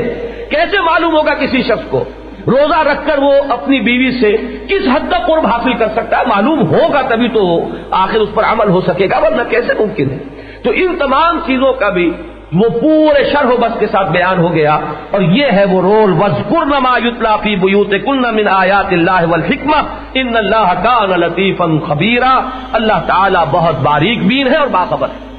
[0.51, 2.05] کیسے معلوم ہوگا کسی شخص کو؟
[2.47, 4.37] روزہ رکھ کر وہ اپنی بیوی سے
[4.69, 8.45] کس حد تک قرب حاصل کر سکتا ہے؟ معلوم ہوگا تبھی تو آخر اس پر
[8.45, 10.19] عمل ہو سکے گا، ورنہ کیسے ممکن ہے؟
[10.63, 12.11] تو ان تمام چیزوں کا بھی
[12.53, 14.79] وہ پورے شرح و بس کے ساتھ بیان ہو گیا
[15.11, 19.77] اور یہ ہے وہ رول وزقر نما یتلا فی بیوت کن من آیات اللہ والحکمہ
[20.15, 22.41] ان اللہ کان لطیفا خبیرہ
[22.73, 25.33] اللہ تعالی بہت باریک بین ہے اور باخبر ہے۔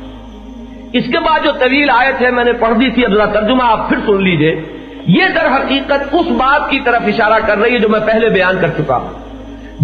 [0.94, 3.89] اس کے بعد جو طویل آیت ہے، میں نے پڑھ دی تھی ابلا ترجمہ آپ
[3.89, 4.73] پھر سن لیجیے۔
[5.08, 8.58] یہ در حقیقت اس بات کی طرف اشارہ کر رہی ہے جو میں پہلے بیان
[8.62, 9.10] کر چکا ہوں۔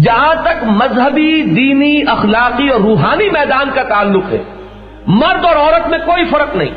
[0.02, 4.38] جہاں تک مذہبی، دینی، اخلاقی اور روحانی میدان کا تعلق ہے،
[5.06, 6.70] مرد اور عورت میں کوئی فرق نہیں۔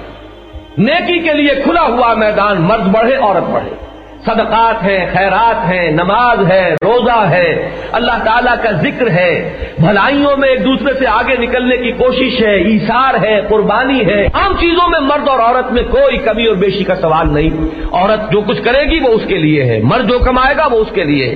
[0.78, 3.93] نیکی کے لیے کھلا ہوا میدان، مرد بڑھے، عورت بڑھے۔
[4.26, 10.50] صدقات ہیں، خیرات ہیں، نماز ہے، روزہ ہے، اللہ تعالیٰ کا ذکر ہے۔ بھلائیوں میں
[10.50, 15.00] ایک دوسرے سے آگے نکلنے کی کوشش ہے ایسار ہے، قربانی ہے۔ عام چیزوں میں
[15.00, 17.50] مرد اور عورت میں کوئی کمی اور بیشی کا سوال نہیں۔
[17.92, 20.78] عورت جو کچھ کرے گی وہ اس کے لیے ہے، مرد جو کمائے گا وہ
[20.80, 21.36] اس کے لیے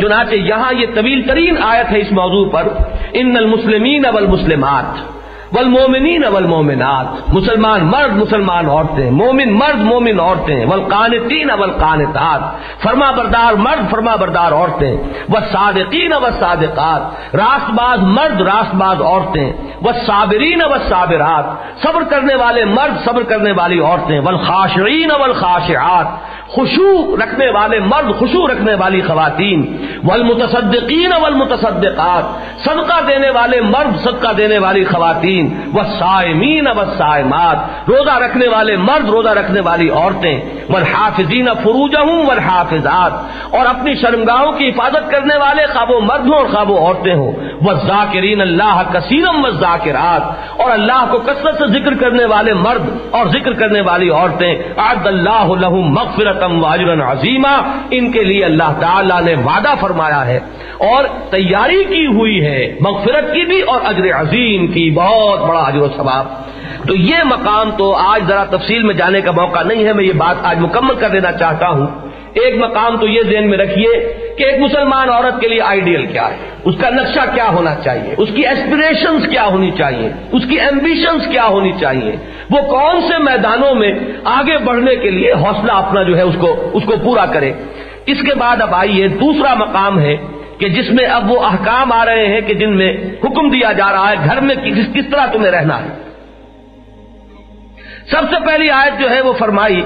[0.00, 2.68] چنانچہ یہاں یہ طویل ترین آیت ہے اس موضوع پر،
[3.12, 5.13] ان المسلمین اب المسلمات
[5.54, 12.40] والمومنین والمومنات مسلمان مرد، مسلمان عورتیں، مومن مرد، مومن عورتیں، والقانتین والقانتات،
[12.82, 14.96] فرما بردار مرد، فرما بردار عورتیں،
[15.28, 21.44] والصادقین والصادقات راست باز مرد راست باز عورتیں، والصابرین والصابرات،
[21.82, 26.06] صبر کرنے والے مرد، صبر کرنے والی عورتیں، والخاشعین والخاشعات
[26.54, 29.60] خوشو رکھنے والے مرد خوشو رکھنے والی خواتین،
[30.04, 32.24] والمتصدقین والمتصدقات،
[32.64, 35.43] صدقہ دینے والے مرد، صدقہ دینے والی خواتین
[35.74, 37.56] والصائمین والصائمات،
[37.88, 43.12] روزہ رکھنے والے مرد، روزہ رکھنے والی عورتیں، والحافظین فروجہم والحافظات،
[43.54, 47.14] اور اپنی شرمگاہوں کی حفاظت کرنے والے خواب و مرد ہوں اور خواب و عورتیں
[47.14, 50.22] ہوں۔ والذاکرین اللہ کثیرم والذاکرات،
[50.60, 55.06] اور اللہ کو کثرت سے ذکر کرنے والے مرد اور ذکر کرنے والی عورتیں عد
[55.06, 57.56] اللہ لہم مغفرت واجر عظیمہ
[57.90, 60.38] ان کے لیے اللہ تعالی نے وعدہ فرمایا ہے۔
[60.78, 65.60] اور تیاری کی ہوئی ہے، مغفرت کی بھی اور اجر عظیم کی، بہت بہت بڑا
[65.60, 66.26] اجر و ثواب۔
[66.88, 70.12] تو یہ مقام تو آج ذرا تفصیل میں جانے کا موقع نہیں ہے، میں یہ
[70.12, 71.86] بات آج مکمل کر دینا چاہتا ہوں۔
[72.32, 76.28] ایک مقام تو یہ ذہن میں رکھیے کہ ایک مسلمان عورت کے لیے آئیڈیل کیا
[76.28, 80.60] ہے؟ اس کا نقشہ کیا ہونا چاہیے؟ اس کی ایسپریشنز کیا ہونی چاہیے؟ اس کی
[80.60, 82.16] ایمبیشنز کیا ہونی چاہیے؟
[82.50, 83.92] وہ کون سے میدانوں میں
[84.24, 87.52] آگے بڑھنے کے لیے حوصلہ اپنا جو ہے اس کو اس کو پورا کرے؟
[88.06, 90.16] اس کے بعد اب آئیے، دوسرا مقام ہے
[90.58, 92.92] کہ جس میں اب وہ احکام آ رہے ہیں کہ جن میں
[93.24, 95.88] حکم دیا جا رہا ہے، گھر میں کس کس طرح تمہیں رہنا ہے؟
[98.10, 99.82] سب سے پہلی آیت جو ہے وہ فرمائی،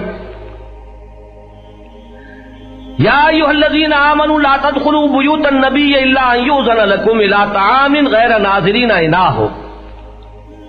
[2.99, 8.91] یا الذین آمنوا لا تدخلوا بیوت النبی الا ان یوزن لکم الى طعام غیر ناظرین
[8.91, 9.49] اناہو۔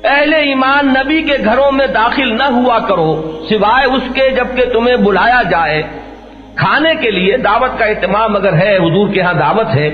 [0.03, 3.09] اہل ایمان نبی کے گھروں میں داخل نہ ہوا کرو،
[3.49, 5.81] سوائے اس کے جبکہ تمہیں بلایا جائے۔
[6.59, 9.89] کھانے کے لیے دعوت کا اہتمام اگر ہے، حضور کے ہاں دعوت ہے،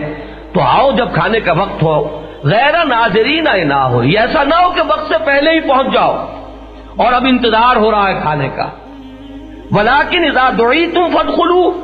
[0.53, 4.71] تو آؤ جب کھانے کا وقت ہو غیر ناظرین نہ ہو، یہ ایسا نہ ہو
[4.71, 6.25] کہ وقت سے پہلے ہی پہنچ جاؤ۔
[6.95, 8.69] اور اب انتظار ہو رہا ہے کھانے کا۔
[9.71, 11.31] ولاکن اذا دوڑی تم فن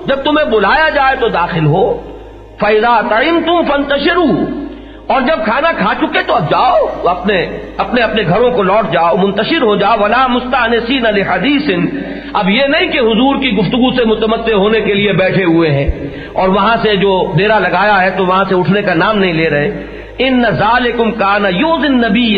[0.06, 2.02] جب تمہیں بلایا جائے تو داخل ہو۔
[2.60, 3.84] فیضا تعیم تم فن
[5.08, 7.46] اور جب کھانا کھا چکے تو اب جاؤ، اپنے
[7.78, 11.70] اپنے اپنے گھروں کو لوٹ جاؤ، منتشر ہو جاؤ، ولا مستانسین حدیث
[12.34, 15.92] اب یہ نہیں کہ حضور کی گفتگو سے متمد ہونے کے لیے بیٹھے ہوئے ہیں
[16.34, 19.50] اور وہاں سے جو ڈیرا لگایا ہے تو وہاں سے اٹھنے کا نام نہیں لے
[19.50, 19.86] رہے۔
[20.18, 22.38] ان نظالکم کانا یوز نبی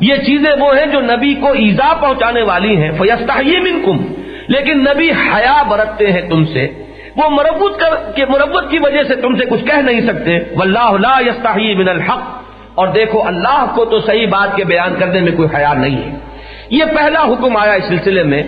[0.00, 3.96] یہ چیزیں وہ ہیں جو نبی کو ایزا پہنچانے والی ہیں۔ فیستا منکم
[4.48, 6.87] لیکن نبی حیا برتتے ہیں تم سے۔
[7.18, 7.82] وہ مربت
[8.16, 11.88] کے مربت کی وجہ سے تم سے کچھ کہہ نہیں سکتے۔ واللہ لا یستحی من
[11.88, 12.20] الحق۔
[12.74, 16.18] اور دیکھو اللہ کو تو صحیح بات کے بیان کرنے میں کوئی حیا نہیں ہے۔
[16.70, 18.42] یہ پہلا حکم آیا اس سلسلے میں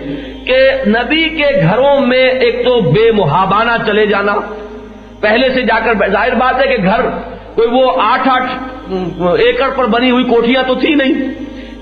[0.45, 4.35] کہ نبی کے گھروں میں ایک تو بے محابانہ چلے جانا۔
[5.19, 7.01] پہلے سے جا کر ظاہر بات ہے کہ گھر
[7.55, 8.51] کوئی وہ آٹھ آٹھ
[9.39, 11.13] ایکڑ پر بنی ہوئی کوٹیاں تو تھی نہیں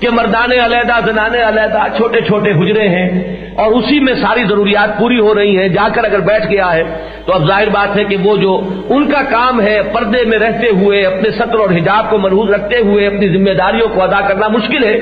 [0.00, 5.20] کہ مردانے علیحدہ زنانے علیحدہ، چھوٹے چھوٹے حجرے ہیں۔ اور اسی میں ساری ضروریات پوری
[5.20, 6.82] ہو رہی ہیں۔ جا کر اگر بیٹھ گیا ہے
[7.26, 10.66] تو اب ظاہر بات ہے کہ وہ جو ان کا کام ہے، پردے میں رہتے
[10.68, 14.48] ہوئے، اپنے سطر اور حجاب کو محوظ رکھتے ہوئے، اپنی ذمہ داریوں کو ادا کرنا
[14.48, 15.00] مشکل ہے۔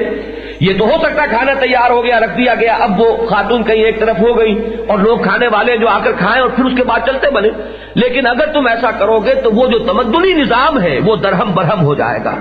[0.60, 3.84] یہ تو ہو سکتا کھانا تیار ہو گیا، رکھ دیا گیا۔ اب وہ خاتون کہیں
[3.84, 6.72] ایک طرف ہو گئی اور لوگ کھانے والے جو آ کر کھائیں اور پھر اس
[6.76, 7.48] کے بعد چلتے بنے۔
[7.94, 11.82] لیکن اگر تم ایسا کرو گے تو وہ جو تمدنی نظام ہے، وہ درہم برہم
[11.82, 12.34] ہو جائے گا۔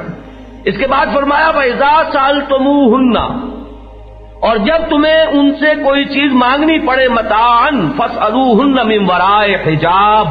[0.66, 1.72] اس کے بعد فرمایا بھائی
[2.14, 2.68] سال تم
[4.42, 8.18] اور جب تمہیں ان سے کوئی چیز مانگنی پڑے متان فس
[9.10, 10.28] ورائے حجاب،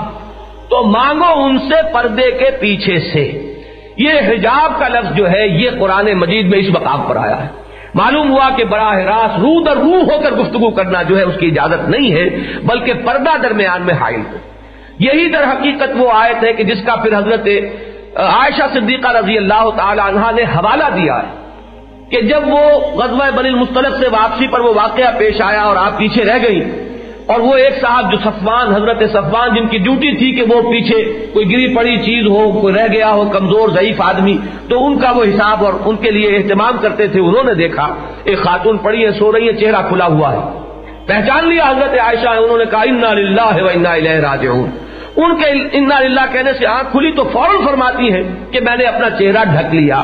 [0.71, 3.55] تو مانگو ان سے پردے کے پیچھے سے۔
[3.97, 7.49] یہ حجاب کا لفظ جو ہے، یہ قرآن مجید میں اس مقام پر آیا ہے۔
[7.95, 11.35] معلوم ہوا کہ براہ راست روح در روح ہو کر گفتگو کرنا جو ہے، اس
[11.41, 12.29] کی اجازت نہیں ہے،
[12.63, 14.37] بلکہ پردہ درمیان میں حائل ہو۔
[14.99, 17.49] یہی در حقیقت وہ آیت ہے کہ جس کا پھر حضرت
[18.17, 21.46] عائشہ صدیقہ رضی اللہ تعالی عنہ نے حوالہ دیا ہے۔
[22.11, 25.99] کہ جب وہ غزوہ بن المستلق سے واپسی پر وہ واقعہ پیش آیا اور آپ
[25.99, 26.61] پیچھے رہ گئی
[27.27, 31.29] اور وہ ایک صاحب جو صفوان، حضرت صفوان جن کی ڈیوٹی تھی کہ وہ پیچھے
[31.33, 34.37] کوئی گری پڑی چیز ہو، کوئی رہ گیا ہو، کمزور، ضعیف آدمی،
[34.69, 37.95] تو ان کا وہ حساب اور ان کے لیے اہتمام کرتے تھے، انہوں نے دیکھا،
[38.25, 40.41] ایک خاتون پڑی ہے، سو رہی ہے، چہرہ کھلا ہوا ہے۔
[41.07, 44.71] پہچان لیا حضرت عائشہ ہے انہوں نے کہا، انا للہ و انا الیہ راجعون
[45.17, 48.85] ان کے انا للہ کہنے سے آنکھ کھلی تو فوراً فرماتی ہے کہ میں نے
[48.85, 50.03] اپنا چہرہ ڈھک لیا۔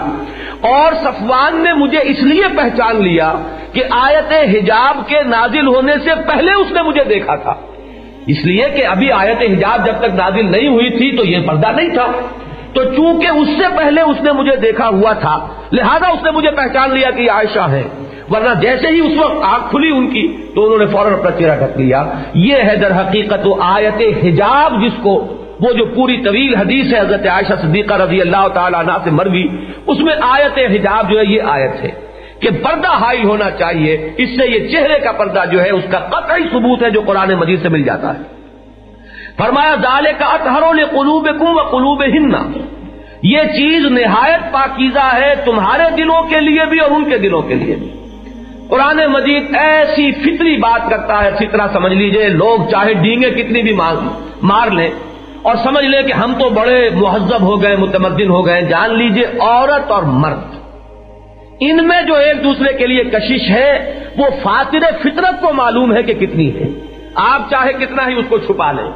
[0.63, 3.35] اور صفوان نے مجھے اس لیے پہچان لیا
[3.73, 7.55] کہ آیت حجاب کے نازل ہونے سے پہلے اس نے مجھے دیکھا تھا۔
[8.27, 11.67] اس لیے کہ ابھی آیت حجاب جب تک نازل نہیں ہوئی تھی تو یہ پردہ
[11.77, 12.07] نہیں تھا۔
[12.73, 16.51] تو چونکہ اس سے پہلے اس نے مجھے دیکھا ہوا تھا، لہذا اس نے مجھے
[16.51, 17.83] پہچان لیا کہ یہ عائشہ ہے
[18.31, 21.57] ورنہ جیسے ہی اس وقت آگ کھلی ان کی، تو انہوں نے فوراً اپنا چہرہ
[21.59, 26.55] ڈھک لیا۔ یہ ہے در حقیقت وہ آیت حجاب جس کو وہ جو پوری طویل
[26.55, 29.47] حدیث ہے حضرت عائشہ صدیقہ رضی اللہ تعالیٰ عنہ سے مروی،
[29.87, 31.91] اس میں آیت حجاب جو ہے یہ آیت ہے
[32.41, 35.99] کہ پردہ حائل ہونا چاہیے، اس سے یہ چہرے کا پردہ جو ہے اس کا
[36.13, 38.23] قطعی ثبوت ہے جو قرآن مجید سے مل جاتا ہے۔
[39.37, 42.43] فرمایا دالے کا اطہروں نے قلوب کم و قلوب ہننا
[43.23, 47.55] یہ چیز نہایت پاکیزہ ہے تمہارے دلوں کے لیے بھی اور ان کے دلوں کے
[47.55, 47.91] لیے بھی۔
[48.69, 53.73] قرآن مجید ایسی فطری بات کرتا ہے فطرہ سمجھ لیجیے، لوگ چاہے ڈینگے کتنی بھی
[54.43, 54.91] مار لیں
[55.43, 59.27] اور سمجھ لیں کہ ہم تو بڑے مہذب ہو گئے، متمدن ہو گئے، جان لیجیے،
[59.41, 60.41] عورت اور مرد۔
[61.61, 66.03] ان میں جو ایک دوسرے کے لیے کشش ہے، وہ فاطر فطرت کو معلوم ہے
[66.03, 66.69] کہ کتنی ہے۔
[67.15, 68.91] آپ چاہے کتنا ہی اس کو چھپا لیں۔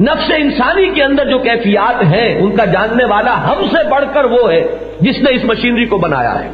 [0.00, 4.24] نفس انسانی کے اندر جو کیفیات ہیں، ان کا جاننے والا ہم سے بڑھ کر
[4.24, 4.66] وہ ہے
[5.00, 6.50] جس نے اس مشینری کو بنایا ہے۔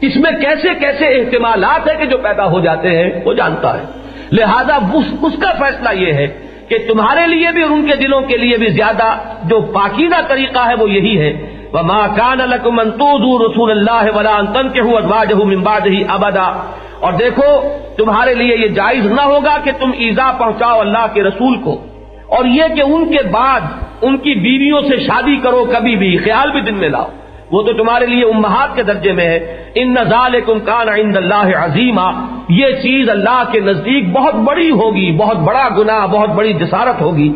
[0.00, 3.84] اس میں کیسے کیسے احتمالات ہیں کہ جو پیدا ہو جاتے ہیں، وہ جانتا ہے۔
[4.32, 4.78] لہذا
[5.22, 8.56] اس کا فیصلہ یہ ہے کہ تمہارے لیے بھی اور ان کے دلوں کے لیے
[8.56, 13.70] بھی زیادہ جو پاکیزہ طریقہ ہے وہ یہی ہے۔ وما كان لكم ان تؤذوا رسول
[13.70, 19.20] الله ولا ان تنكحوا ازواجه من بعده ابدا اور دیکھو، تمہارے لیے یہ جائز نہ
[19.20, 21.86] ہوگا کہ تم ایزا پہنچاؤ اللہ کے رسول کو۔
[22.26, 23.60] اور یہ کہ ان کے بعد
[24.02, 27.06] ان کی بیویوں سے شادی کرو کبھی بھی، خیال بھی دن میں لاؤ۔
[27.50, 31.56] وہ تو تمہارے لیے امہات کے درجے میں ہے۔ ان نزال کم کان عند اللہ
[31.56, 37.00] عظیمہ یہ چیز اللہ کے نزدیک بہت بڑی ہوگی، بہت بڑا گناہ، بہت بڑی جسارت
[37.00, 37.32] ہوگی۔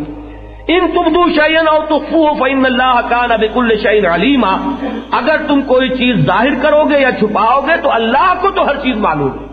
[0.69, 4.75] ان تبدو شعین اور تخفو فعن اللہ کان اب کل شعین علیما۔
[5.11, 8.77] اگر تم کوئی چیز ظاہر کرو گے یا چھپاؤ گے تو اللہ کو تو ہر
[8.77, 9.49] چیز معلوم۔ ہے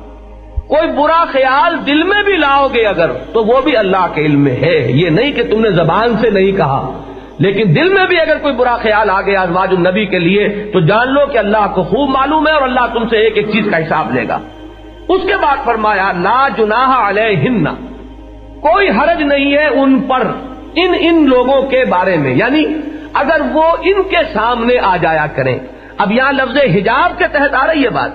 [0.67, 4.39] کوئی برا خیال دل میں بھی لاؤ گے اگر، تو وہ بھی اللہ کے علم
[4.39, 7.01] میں ہے۔ یہ نہیں کہ تم نے زبان سے نہیں کہا۔
[7.39, 10.79] لیکن دل میں بھی اگر کوئی برا خیال آ گیا ازواج النبی کے لیے، تو
[10.79, 13.65] جان لو کہ اللہ کو خوب معلوم ہے اور اللہ تم سے ایک ایک چیز
[13.71, 14.39] کا حساب لے گا۔
[15.07, 17.65] اس کے بعد فرمایا، لا جناح علیہن.
[18.61, 20.27] کوئی حرج نہیں ہے ان پر،
[20.75, 22.33] ان ان لوگوں کے بارے میں.
[22.33, 22.63] یعنی
[23.13, 25.57] اگر وہ ان کے سامنے آ جایا کریں.
[25.97, 28.11] اب یہاں لفظ حجاب کے تحت آ رہی ہے بات،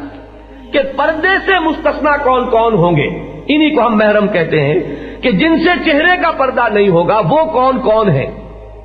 [0.73, 3.09] کہ پردے سے مستثنا کون کون ہوں گے.
[3.49, 4.79] انہی کو ہم محرم کہتے ہیں
[5.23, 8.27] کہ جن سے چہرے کا پردہ نہیں ہوگا، وہ کون کون ہے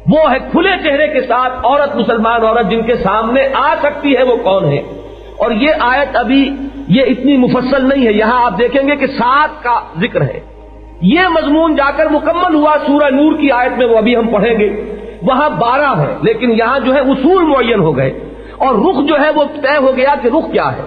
[0.07, 4.23] وہ ہے کھلے چہرے کے ساتھ عورت مسلمان عورت جن کے سامنے آ سکتی ہے،
[4.23, 4.81] وہ کون ہے
[5.37, 6.43] اور یہ آیت ابھی
[6.87, 10.39] یہ اتنی مفصل نہیں ہے، یہاں آپ دیکھیں گے کہ سات کا ذکر ہے۔
[11.01, 14.59] یہ مضمون جا کر مکمل ہوا سورہ نور کی آیت میں، وہ ابھی ہم پڑھیں
[14.59, 18.19] گے۔ وہاں بارہ ہے، لیکن یہاں جو ہے اصول معین ہو گئے۔
[18.57, 20.81] اور رخ جو ہے وہ طے ہو گیا کہ رخ کیا ہے۔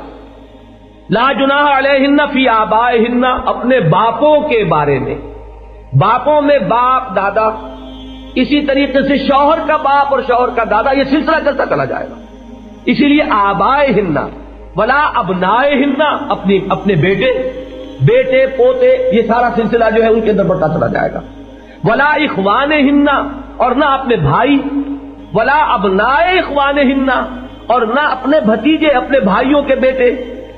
[1.11, 2.99] لا جناح علیہ فی آبائے
[3.47, 5.15] اپنے باپوں کے بارے میں۔
[5.93, 7.77] باپوں میں باپ، دادا،
[8.35, 12.07] اسی طریقے سے شوہر کا باپ اور شوہر کا دادا، یہ سلسلہ چلتا چلا جائے
[12.11, 12.15] گا۔
[12.87, 14.29] اسی لیے آبائے ہننا
[14.77, 17.53] بلا ابنائے ہننا اپنی اپنے بیٹے
[18.01, 21.21] بیٹے، پوتے، یہ سارا سلسلہ جو ہے ان کے اندر بڑھتا چلا جائے گا۔
[21.85, 24.63] ولا اخوان ہننا اور نہ اپنے بھائی،
[25.35, 27.27] ولا ابنائے اخوان ہننا
[27.67, 30.15] اور نہ اپنے بھتیجے، اپنے بھائیوں کے بیٹے،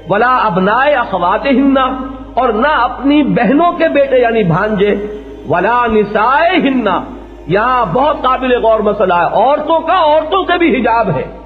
[0.09, 1.85] ولا ابنائے اخوات ہننا
[2.35, 4.94] اور نہ اپنی بہنوں کے بیٹے یعنی بھانجے،
[5.49, 7.01] ولا نسائے ہننا
[7.46, 11.39] یہاں بہت قابل غور مسئلہ ہے، عورتوں کا، عورتوں سے بھی حجاب ہے۔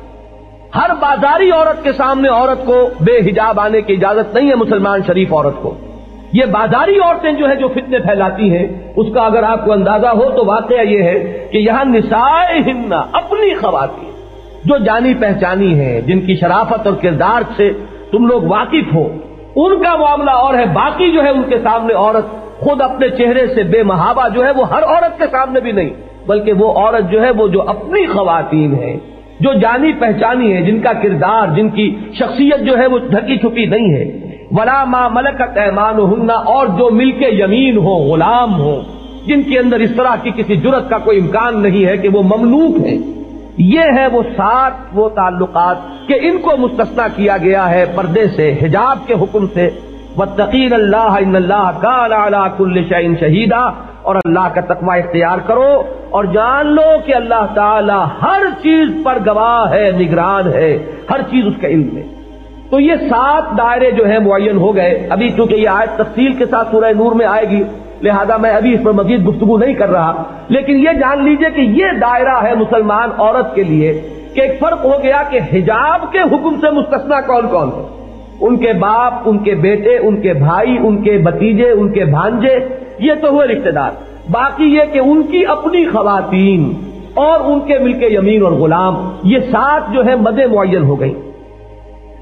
[0.75, 5.01] ہر بازاری عورت کے سامنے عورت کو بے حجاب آنے کی اجازت نہیں ہے مسلمان
[5.07, 5.75] شریف عورت کو۔
[6.33, 10.07] یہ بازاری عورتیں جو ہے جو فتنے پھیلاتی ہیں، اس کا اگر آپ کو اندازہ
[10.07, 14.11] ہو تو واقعہ یہ ہے کہ یہاں نسائے ہننا اپنی خواتین
[14.65, 17.71] جو جانی پہچانی ہے جن کی شرافت اور کردار سے
[18.11, 19.07] تم لوگ واقف ہو،
[19.57, 22.27] ان کا معاملہ اور ہے۔ باقی جو ہے ان کے سامنے عورت
[22.61, 25.91] خود اپنے چہرے سے بے محابہ جو ہے وہ ہر عورت کے سامنے بھی نہیں،
[26.27, 28.97] بلکہ وہ عورت جو ہے وہ جو اپنی خواتین ہے
[29.41, 33.65] جو جانی پہچانی ہے، جن کا کردار، جن کی شخصیت جو ہے وہ ڈھکی چھپی
[33.67, 38.83] نہیں ہے۔ ولا ماں ملکت ایمان ہننا اور جو مل کے یمین ہو غلام ہو
[39.27, 42.23] جن کے اندر اس طرح کی کسی جرت کا کوئی امکان نہیں ہے کہ وہ
[42.23, 42.97] مملوک ہے
[43.59, 48.55] یہ ہے وہ سات وہ تعلقات کہ ان کو مستثنا کیا گیا ہے پردے سے،
[48.63, 49.71] حجاب کے حکم سے۔
[50.17, 53.69] وتقین اللہ ان اللہ کا کل شعین شہیدا
[54.05, 59.19] اور اللہ کا تقوی اختیار کرو اور جان لو کہ اللہ تعالی ہر چیز پر
[59.27, 60.79] گواہ ہے، نگران ہے،
[61.11, 62.03] ہر چیز اس کے علم میں۔
[62.71, 66.47] تو یہ سات دائرے جو ہیں معین ہو گئے۔ ابھی چونکہ یہ آیت تفصیل کے
[66.47, 67.63] ساتھ سورہ نور میں آئے گی،
[68.03, 71.61] لہذا میں ابھی اس پر مزید گفتگو نہیں کر رہا۔ لیکن یہ جان لیجیے کہ
[71.61, 76.19] یہ دائرہ ہے مسلمان عورت کے لیے کہ ایک فرق ہو گیا کہ حجاب کے
[76.19, 78.04] حکم سے مستثنا کون کون ہے۔
[78.41, 82.59] ان کے باپ، ان کے بیٹے، ان کے بھائی، ان کے بتیجے ان کے بھانجے،
[82.99, 83.91] یہ تو ہوئے رشتے دار۔
[84.31, 86.73] باقی یہ کہ ان کی اپنی خواتین
[87.15, 91.01] اور ان کے مل کے یمین اور غلام، یہ سات جو ہے مد معین ہو
[91.01, 91.15] گئی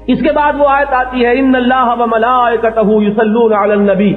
[0.07, 1.95] اس کے بعد وہ آیت آتی ہے، ان اللہ
[2.77, 4.13] و یسلون علی النبی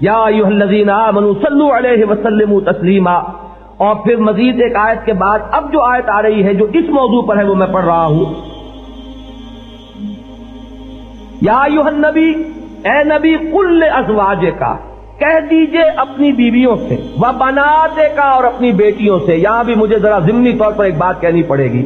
[0.00, 3.14] یا الذین آمنوا صلوا علیہ وسلموا تسلیما۔
[3.76, 6.84] اور پھر مزید ایک آیت کے بعد اب جو آیت آ رہی ہے، جو اس
[6.88, 8.24] موضوع پر ہے، وہ میں پڑھ رہا ہوں۔
[11.40, 12.30] یا یوہن نبی
[12.84, 14.76] اے نبی، کل ازواج کا
[15.18, 19.98] کہہ دیجیے اپنی بیویوں سے وہ بناتے کا اور اپنی بیٹیوں سے۔ یہاں بھی مجھے
[19.98, 21.84] ذرا ضمنی طور پر ایک بات کہنی پڑے گی۔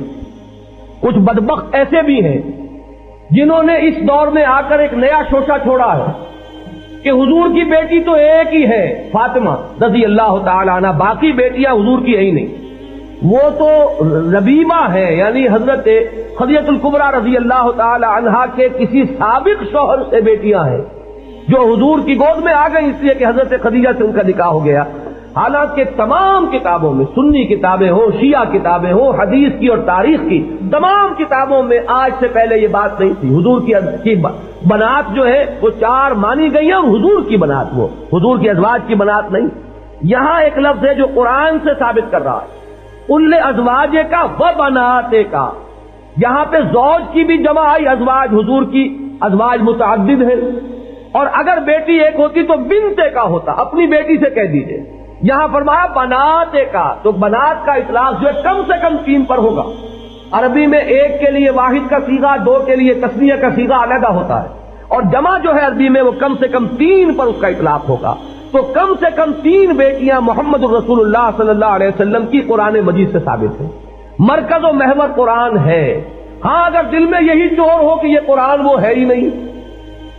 [1.01, 2.39] کچھ بدبخت ایسے بھی ہیں
[3.31, 6.13] جنہوں نے اس دور میں آ کر ایک نیا شوشہ چھوڑا ہے
[7.03, 11.73] کہ حضور کی بیٹی تو ایک ہی ہے، فاطمہ رضی اللہ تعالی عنہ، باقی بیٹیاں
[11.73, 12.72] حضور کی ہے ہی نہیں۔
[13.25, 13.69] وہ تو
[14.33, 15.89] ربیمہ ہے یعنی حضرت
[16.39, 20.81] خدیت القبرہ رضی اللہ تعالی عنہا کے کسی سابق شوہر سے بیٹیاں ہیں،
[21.49, 24.23] جو حضور کی گود میں آ گئی اس لیے کہ حضرت خدیجہ سے ان کا
[24.29, 24.85] نکاح ہو گیا۔
[25.37, 30.41] حالانکہ تمام کتابوں میں، سنی کتابیں ہوں، شیعہ کتابیں ہوں، حدیث کی اور تاریخ کی،
[30.71, 33.61] تمام کتابوں میں آج سے پہلے یہ بات نہیں تھی۔ حضور
[34.05, 34.15] کی
[34.69, 38.51] بنات جو ہے، وہ چار مانی گئی ہے اور حضور کی بنات وہ، حضور کی
[38.51, 39.49] ازواج کی بنات نہیں۔
[40.03, 42.52] یہاں ایک لفظ ہے جو قرآن سے ثابت کر رہا ہے۔
[43.09, 45.51] ان ازواج کا و بناتے کا
[46.17, 50.35] یہاں پہ زوج کی بھی جمع آئی، ازواج حضور کی، ازواج متعدد ہے
[51.13, 55.49] اور اگر بیٹی ایک ہوتی تو بنتے کا ہوتا، اپنی بیٹی سے کہہ دیجیے۔ یہاں
[55.53, 59.63] فرمایا، بناتے کا۔ تو بنات کا اطلاق جو ہے کم سے کم تین پر ہوگا۔
[60.33, 64.09] عربی میں ایک کے لیے واحد کا سیگا دو کے لیے تصویر کا سیگا علیحدہ
[64.09, 64.49] ہوتا ہے۔
[64.89, 67.89] اور جمع جو ہے عربی میں وہ کم سے کم تین پر اس کا اطلاق
[67.89, 68.15] ہوگا۔
[68.53, 72.81] تو کم سے کم تین بیٹیاں محمد الرسول اللہ صلی اللہ علیہ وسلم کی قرآن
[72.81, 73.69] مجید سے ثابت ہیں۔
[74.19, 76.01] مرکز و محور قرآن ہے۔
[76.45, 79.31] ہاں اگر دل میں یہی چور ہو کہ یہ قرآن وہ ہے ہی نہیں،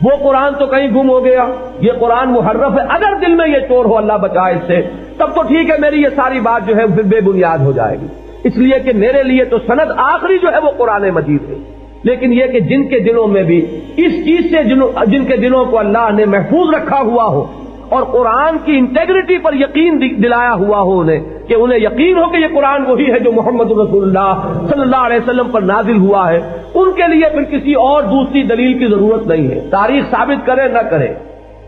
[0.02, 1.48] وہ قرآن تو کہیں گم ہو گیا،
[1.80, 4.82] یہ قرآن محرف ہے۔ اگر دل میں یہ چور ہو، اللہ بچائے اس سے،
[5.18, 7.98] تب تو ٹھیک ہے، میری یہ ساری بات جو ہے پھر بے بنیاد ہو جائے
[8.02, 8.08] گی۔
[8.44, 11.56] اس لیے کہ میرے لیے تو سند آخری جو ہے وہ قرآن مجید ہے۔
[12.04, 14.64] لیکن یہ کہ جن کے دلوں میں بھی اس چیز سے
[15.06, 17.46] جن کے دلوں کو اللہ نے محفوظ رکھا ہوا ہو
[17.94, 22.38] اور قرآن کی انٹیگریٹی پر یقین دلایا ہوا ہو انہیں کہ انہیں یقین ہو کہ
[22.38, 26.32] یہ قرآن وہی ہے جو محمد رسول اللہ صلی اللہ علیہ وسلم پر نازل ہوا
[26.32, 26.40] ہے۔
[26.74, 30.68] ان کے لیے پھر کسی اور دوسری دلیل کی ضرورت نہیں ہے۔ تاریخ ثابت کرے
[30.68, 31.08] نہ کرے۔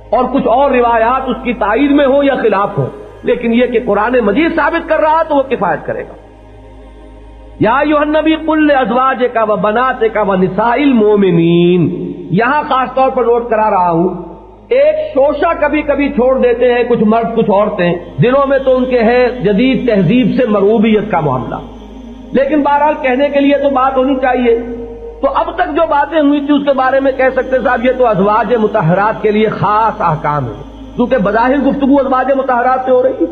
[0.10, 2.86] اور کچھ اور روایات اس کی تائید میں ہو یا خلاف ہو
[3.24, 6.14] لیکن یہ کہ قرآن مجید ثابت کر رہا تو وہ کفایت کرے گا۔
[7.60, 13.10] یا یو نبی کل ازواج کا وہ بناتے کا وہ نسائل مومنین یہاں خاص طور
[13.10, 14.35] پر نوٹ کرا رہا ہوں
[14.70, 18.86] ایک شوشہ کبھی کبھی چھوڑ دیتے ہیں، کچھ مرد، کچھ عورتیں۔ دنوں میں تو ان
[18.86, 21.56] کے ہے جدید تہذیب سے مروبیت کا معاملہ۔
[22.32, 24.60] لیکن بہرحال کہنے کے لیے تو بات ہونی چاہیے۔
[25.22, 27.92] تو اب تک جو باتیں ہوئی تھی اس کے بارے میں کہہ سکتے صاحب، یہ
[27.98, 30.52] تو ازواج متحرات کے لیے خاص احکام ہے
[30.96, 33.26] کیونکہ بظاہر گفتگو ازواج متحرات سے ہو رہی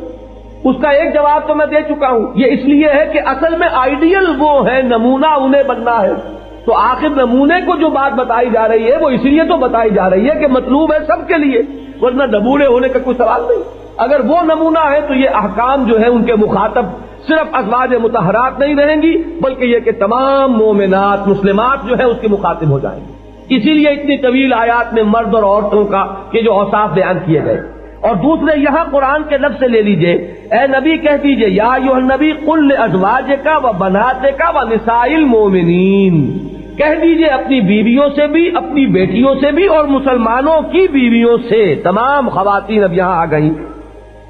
[0.64, 3.58] اس کا ایک جواب تو میں دے چکا ہوں۔ یہ اس لیے ہے کہ اصل
[3.58, 8.50] میں آئیڈیل وہ ہے نمونہ انہیں بننا ہے۔ تو آخر نمونے کو جو بات بتائی
[8.50, 11.28] جا رہی ہے وہ اس لیے تو بتائی جا رہی ہے کہ مطلوب ہے سب
[11.28, 11.62] کے لیے،
[12.02, 13.64] ورنہ نمونے ہونے کا کوئی سوال نہیں۔
[13.98, 16.86] اگر وہ نمونہ ہے تو یہ احکام جو ہے ان کے مخاطب
[17.28, 22.18] صرف ازواج متحرات نہیں رہیں گی، بلکہ یہ کہ تمام مومنات، مسلمات جو ہے اس
[22.22, 23.14] کے مخاطب ہو جائیں گے۔
[23.56, 27.44] اسی لیے اتنی طویل آیات میں مرد اور عورتوں کا کہ جو اوساف بیان کیے
[27.46, 27.62] گئے۔
[28.04, 30.14] اور دوسرے یہاں قرآن کے لفظ سے لے لیجیے۔
[30.52, 35.24] اے نبی کہہ دیجیے، یا یو نبی کل ازواج کا و بناتے کا و نسائل
[35.24, 36.38] مومنین
[36.78, 41.76] کہہ دیجیے اپنی بیویوں سے بھی، اپنی بیٹیوں سے بھی اور مسلمانوں کی بیویوں سے۔
[41.84, 43.50] تمام خواتین اب یہاں آ گئی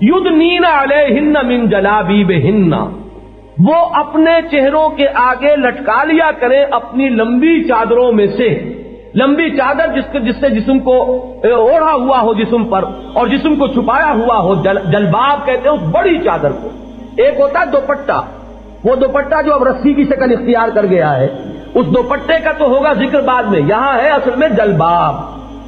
[0.01, 2.39] ید نینا ہن من جلابی بے
[3.65, 8.49] وہ اپنے چہروں کے آگے لٹکا لیا کرے اپنی لمبی چادروں میں سے۔
[9.15, 11.01] لمبی چادر جس کے جس سے جسم کو
[11.43, 15.75] اوڑھا ہوا ہو جسم پر اور جسم کو چھپایا ہوا ہو، جل جلباب کہتے ہیں
[15.75, 16.69] اس بڑی چادر کو۔
[17.17, 18.21] ایک ہوتا ہے دوپٹہ۔
[18.83, 21.27] وہ دوپٹہ جو اب رسی کی شکل اختیار کر گیا ہے،
[21.75, 25.15] اس دوپٹے کا تو ہوگا ذکر بعد میں۔ یہاں ہے اصل میں جلباب۔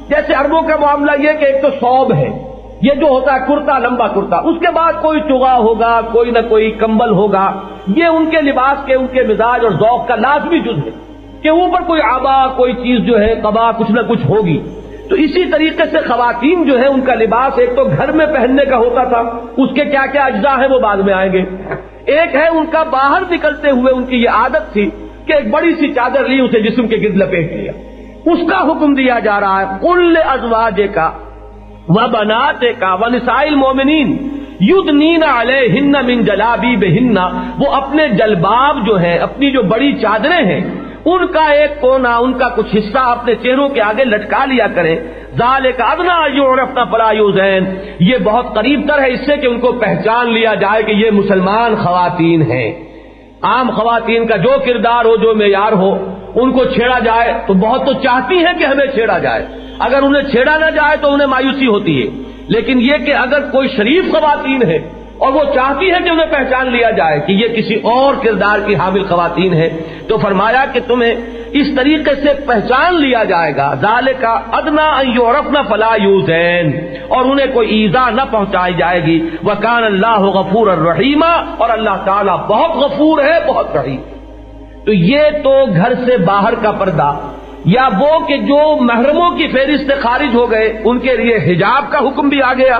[0.08, 3.78] جیسے اربوں کا معاملہ یہ کہ ایک تو سوب ہے، یہ جو ہوتا ہے کرتا،
[3.78, 7.52] لمبا کرتا۔ اس کے بعد کوئی چگا ہوگا، کوئی نہ کوئی کمبل ہوگا۔
[7.96, 11.48] یہ ان کے لباس کے، ان کے مزاج اور ذوق کا لازمی جز ہے۔ کہ
[11.48, 14.58] اوپر کوئی آبا، کوئی چیز جو ہے قبا کچھ نہ کچھ ہوگی۔
[15.08, 18.64] تو اسی طریقے سے خواتین جو ہے ان کا لباس ایک تو گھر میں پہننے
[18.64, 19.20] کا ہوتا تھا،
[19.56, 21.42] اس کے کیا کیا اجزاء ہیں وہ بعد میں آئیں گے۔
[22.04, 24.90] ایک ہے، ان کا باہر نکلتے ہوئے ان کی یہ عادت تھی
[25.26, 27.72] کہ ایک بڑی سی چادر لی، اسے جسم کے گرد لپیٹ لیا۔
[28.32, 31.10] اس کا حکم دیا جا رہا ہے کل ازواج کا
[31.88, 34.28] وہ بناتے کا و نسائل مومنین
[34.60, 37.20] ید نینا ہن من جلابی بے
[37.58, 40.60] وہ اپنے جلباب جو ہے اپنی جو بڑی چادریں ہیں
[41.06, 44.96] ان کا ایک کونا، ان کا کچھ حصہ اپنے چہروں کے آگے لٹکا لیا کرے
[45.38, 46.28] ظال کا ادنا
[46.64, 47.64] رفتہ فلاح زین
[48.00, 51.10] یہ بہت قریب تر ہے، اس سے کہ ان کو پہچان لیا جائے کہ یہ
[51.10, 52.84] مسلمان خواتین ہیں۔
[53.42, 55.94] عام خواتین کا جو کردار ہو، جو معیار ہو،
[56.34, 59.46] ان کو چھیڑا جائے تو بہت تو چاہتی ہیں کہ ہمیں چھیڑا جائے۔
[59.78, 63.68] اگر انہیں چھیڑا نہ جائے تو انہیں مایوسی ہوتی ہے۔ لیکن یہ کہ اگر کوئی
[63.68, 64.78] شریف خواتین ہے
[65.18, 68.74] اور وہ چاہتی ہے کہ انہیں پہچان لیا جائے کہ یہ کسی اور کردار کی
[68.74, 69.68] حامل خواتین ہے
[70.08, 71.14] تو فرمایا کہ تمہیں
[71.52, 76.70] اس طریقے سے پہچان لیا جائے گا۔ ظال کا ادنا یورپ نہ فلا یوزین،
[77.08, 81.96] اور انہیں کوئی ایزا نہ پہنچائی جائے گی۔ وہ کان اللہ غفور الرحیمہ اور اللہ
[82.04, 84.02] تعالیٰ بہت غفور ہے، بہت رحیم۔
[84.84, 87.10] تو یہ تو گھر سے باہر کا پردہ،
[87.64, 91.98] یا وہ کہ جو محرموں کی فہرست خارج ہو گئے، ان کے لیے حجاب کا
[91.98, 92.78] حکم بھی آ گیا۔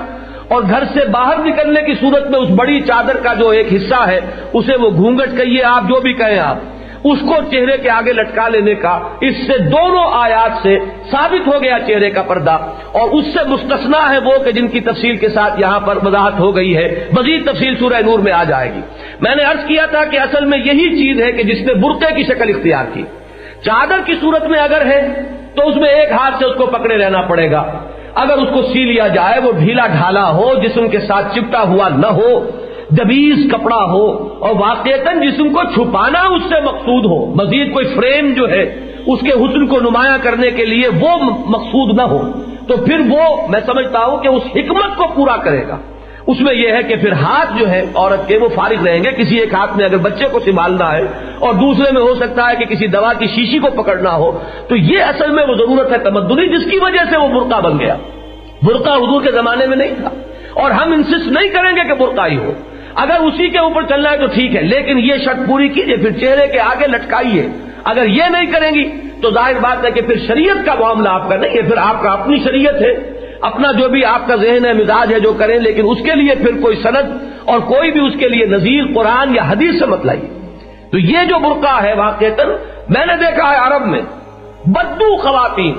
[0.48, 4.06] اور گھر سے باہر نکلنے کی صورت میں اس بڑی چادر کا جو ایک حصہ
[4.06, 4.20] ہے،
[4.52, 6.56] اسے وہ گھونگٹ کہیے آپ جو بھی کہیں آپ۔
[7.04, 10.78] اس کو چہرے کے آگے لٹکا لینے کا، اس سے دونوں آیات سے
[11.10, 12.58] ثابت ہو گیا چہرے کا پردہ۔
[12.92, 16.38] اور اس سے مستثنا ہے وہ کہ جن کی تفصیل کے ساتھ یہاں پر وضاحت
[16.38, 18.80] ہو گئی ہے، مزید تفصیل سورہ نور میں آ جائے گی۔
[19.20, 22.14] میں نے عرض کیا تھا کہ اصل میں یہی چیز ہے کہ جس نے برقے
[22.14, 23.02] کی شکل اختیار کی۔
[23.64, 25.08] چادر کی صورت میں اگر ہے،
[25.54, 27.72] تو اس میں ایک ہاتھ سے اس کو پکڑے رہنا پڑے گا۔
[28.16, 31.88] اگر اس کو سی لیا جائے، وہ ڈھیلا ڈھالا ہو، جسم کے ساتھ چپٹا ہوا
[31.88, 32.50] نہ ہو
[32.90, 34.04] دبیز کپڑا ہو،
[34.38, 38.62] اور واقع جسم کو چھپانا اس سے مقصود ہو۔ مزید کوئی فریم جو ہے
[39.06, 41.08] اس کے حسن کو نمایاں کرنے کے لیے وہ
[41.46, 42.20] مقصود نہ ہو۔
[42.68, 45.76] تو پھر وہ، میں سمجھتا ہوں کہ اس حکمت کو پورا کرے گا۔
[46.26, 49.10] اس میں یہ ہے کہ پھر ہاتھ جو ہے عورت کے وہ فارغ رہیں گے،
[49.10, 51.02] کسی ایک ہاتھ میں اگر بچے کو سنبھالنا ہے
[51.38, 54.76] اور دوسرے میں ہو سکتا ہے کہ کسی دوا کی شیشی کو پکڑنا ہو، تو
[54.76, 57.96] یہ اصل میں وہ ضرورت ہے تمدنی، جس کی وجہ سے وہ برقع بن گیا۔
[58.62, 60.08] برقع حضور کے زمانے میں نہیں تھا۔
[60.54, 62.52] اور ہم انسسٹ نہیں کریں گے کہ برقع ہی ہو۔
[62.94, 66.10] اگر اسی کے اوپر چلنا ہے تو ٹھیک ہے، لیکن یہ شرط پوری کیجیے پھر
[66.10, 67.48] چہرے کے آگے لٹکائیے۔
[67.84, 68.90] اگر یہ نہیں کریں گی
[69.22, 72.02] تو ظاہر بات ہے کہ پھر شریعت کا معاملہ آپ کا نہیں ہے، پھر آپ
[72.02, 75.58] کا اپنی شریعت ہے۔ اپنا جو بھی آپ کا ذہن ہے، مزاج ہے، جو کریں،
[75.58, 77.12] لیکن اس کے لیے پھر کوئی سند
[77.44, 80.28] اور کوئی بھی اس کے لیے نظیر، قرآن یا حدیث سے مت لائیے۔
[80.92, 82.24] تو یہ جو برقع ہے واقع
[82.88, 84.00] میں نے دیکھا ہے عرب میں،
[84.66, 85.74] بدو خواتین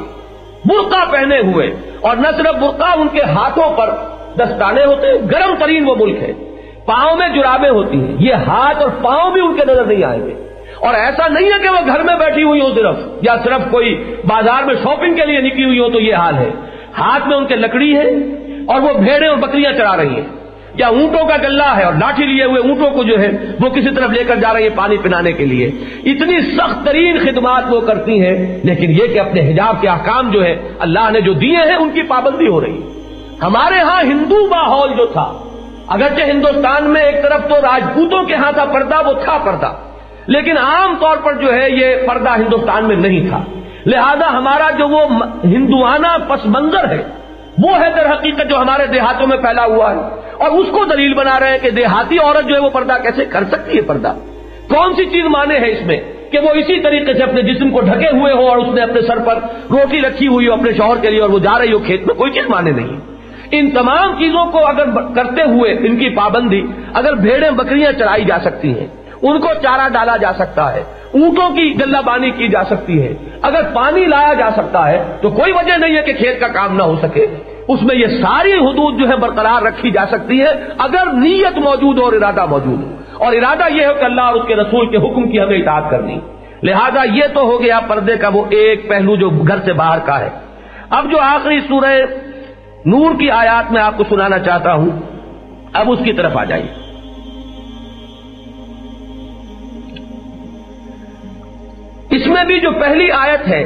[0.66, 3.90] برقع پہنے ہوئے، اور نہ صرف برقع، ان کے ہاتھوں پر
[4.36, 6.34] دستانے ہوتے ہیں، گرم ترین وہ ملک ہے۔
[6.86, 10.26] پاؤں میں جرابیں ہوتی ہیں، یہ ہاتھ اور پاؤں بھی ان کے نظر نہیں آئیں
[10.28, 10.34] گے
[10.80, 13.94] اور ایسا نہیں ہے کہ وہ گھر میں بیٹھی ہوئی ہو صرف، یا صرف کوئی
[14.26, 16.50] بازار میں شاپنگ کے لیے نکلی ہوئی ہو، تو یہ حال ہے۔
[17.00, 18.10] ہاتھ میں ان کے لکڑی ہے
[18.68, 20.38] اور وہ بھیڑیں اور بکریاں چڑھا رہی ہیں۔
[20.76, 23.96] یا اونٹوں کا گلہ ہے اور لاٹھی لیے ہوئے اونٹوں کو جو ہے وہ کسی
[23.96, 25.68] طرف لے کر جا رہی ہے پانی پلانے کے لیے۔
[26.06, 30.44] اتنی سخت ترین خدمات وہ کرتی ہیں، لیکن یہ کہ اپنے حجاب کے احکام جو
[30.44, 32.88] ہے اللہ نے جو دیے ہیں، ان کی پابندی ہو رہی ہے۔
[33.44, 35.34] ہمارے ہاں ہندو ماحول جو تھا،
[35.88, 39.74] اگرچہ ہندوستان میں ایک طرف تو راجپوتوں کے ہاں تھا پردہ، وہ تھا پردہ۔
[40.28, 43.44] لیکن عام طور پر جو ہے، یہ پردہ ہندوستان میں نہیں تھا۔
[43.88, 45.02] لہذا ہمارا جو وہ
[45.44, 47.04] ہندوانہ پس منظر ہے،
[47.58, 50.02] وہ ہے در حقیقت جو ہمارے دیہاتوں میں پھیلا ہوا ہے۔
[50.38, 53.26] اور اس کو دلیل بنا رہے ہیں کہ دیہاتی عورت جو ہے وہ پردہ کیسے
[53.26, 54.14] کر سکتی ہے پردہ؟
[54.70, 56.00] کون سی چیز مانے ہے اس میں
[56.32, 59.02] کہ وہ اسی طریقے سے اپنے جسم کو ڈھکے ہوئے ہو اور اس نے اپنے
[59.02, 59.36] سر پر
[59.70, 62.16] روٹی رکھی ہوئی ہو اپنے شوہر کے لیے اور وہ جا رہی ہو کھیت میں؟
[62.16, 62.98] کوئی چیز مانے نہیں۔
[63.52, 64.86] ان تمام چیزوں کو اگر
[65.16, 66.62] کرتے ہوئے ان کی پابندی،
[66.94, 68.88] اگر بھیڑیں بکریاں چڑھائی جا سکتی ہیں
[69.22, 73.14] ان کو چارہ ڈالا جا سکتا ہے، اونٹوں کی گلہ بانی کی جا سکتی ہے۔
[73.42, 76.78] اگر پانی لایا جا سکتا ہے، تو کوئی وجہ نہیں ہے کہ کھیت کا کام
[76.78, 77.28] نہ ہو سکے۔
[77.68, 80.48] اس میں یہ ساری حدود جو ہے برقرار رکھی جا سکتی ہے
[80.78, 84.34] اگر نیت موجود ہو اور ارادہ موجود ہو۔ اور ارادہ یہ ہو کہ اللہ اور
[84.34, 86.20] اس کے رسول کے حکم کی ہمیں اطاعت کرنی۔
[86.64, 90.20] لہذا یہ تو ہو گیا پردے کا وہ ایک پہلو جو گھر سے باہر کا
[90.20, 90.30] ہے۔
[90.90, 92.02] اب جو آخری سورہ
[92.86, 94.90] نور کی آیات میں آپ کو سنانا چاہتا ہوں،
[95.74, 96.87] اب اس کی طرف آ جائیے۔
[102.38, 103.62] میں بھی جو پہلی آیت ہے،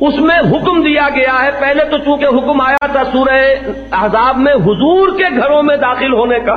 [0.00, 3.38] اس میں حکم دیا گیا ہے۔ پہلے تو چونکہ حکم آیا تھا سورہ
[3.92, 6.56] احزاب میں حضور کے گھروں میں داخل ہونے کا،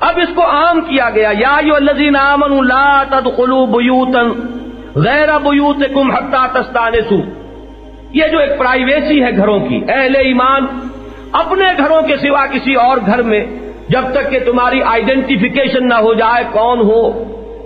[0.00, 4.28] اب اس کو عام کیا گیا۔ یا یو الزین امن لا تدخلوا بیوتن
[4.94, 7.20] غیر بیوت کم حتا تستانسو
[8.12, 10.66] یہ جو ایک پرائیویسی ہے گھروں کی، اہل ایمان
[11.32, 13.44] اپنے گھروں کے سوا کسی اور گھر میں،
[13.88, 17.02] جب تک کہ تمہاری آئیڈینٹیفیکیشن نہ ہو جائے کون ہو۔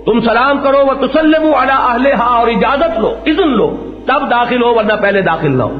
[0.05, 3.75] تم سلام کرو وہ تسلم والا اہل اور اجازت لو، اذن لو۔
[4.07, 5.77] تب داخل ہو ورنہ پہلے داخل نہ ہو۔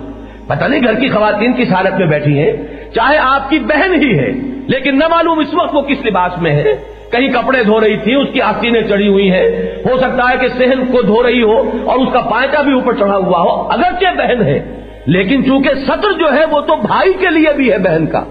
[0.48, 2.52] پتہ نہیں گھر کی خواتین کی حالت میں بیٹھی ہیں،
[2.96, 4.32] چاہے آپ کی بہن ہی ہے،
[4.68, 6.64] لیکن نہ معلوم اس وقت وہ کس لباس میں ہے۔
[7.12, 9.52] کہیں کپڑے دھو رہی تھی، اس کی آستینیں چڑھی ہوئی ہیں۔
[9.86, 12.94] ہو سکتا ہے کہ سہن کو دھو رہی ہو اور اس کا پائٹا بھی اوپر
[12.94, 17.30] چڑھا ہوا ہو، اگرچہ بہن ہے۔ لیکن چونکہ سطر جو ہے، وہ تو بھائی کے
[17.30, 18.24] لیے بھی ہے بہن کا،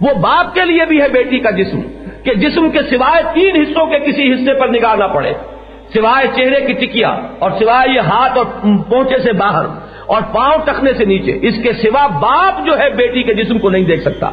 [0.00, 1.80] وہ باپ کے لیے بھی ہے بیٹی کا جسم۔
[2.26, 5.32] کہ جسم کے سوائے تین حصوں کے کسی حصے پر نگاہ نہ پڑے۔
[5.94, 7.08] سوائے چہرے کی ٹکیا
[7.38, 8.46] اور سوائے یہ ہاتھ اور
[8.88, 9.64] پونچے سے باہر
[10.06, 13.70] اور پاؤں ٹکنے سے نیچے۔ اس کے سوا باپ جو ہے بیٹی کے جسم کو
[13.70, 14.30] نہیں دیکھ سکتا۔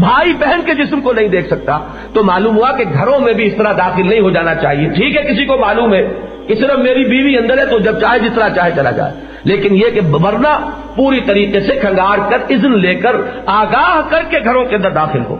[0.00, 1.78] بھائی بہن کے جسم کو نہیں دیکھ سکتا۔
[2.14, 5.16] تو معلوم ہوا کہ گھروں میں بھی اس طرح داخل نہیں ہو جانا چاہیے۔ ٹھیک
[5.16, 6.08] ہے، کسی کو معلوم ہے
[6.46, 9.12] کہ صرف میری بیوی اندر ہے تو جب چاہے جس طرح چاہے چلا جائے۔
[9.44, 13.16] لیکن یہ کہ ورنہ پوری طریقے سے کھنگار کر، اذن لے کر،
[13.46, 15.36] آگاہ کر کے گھروں کے اندر داخل ہو۔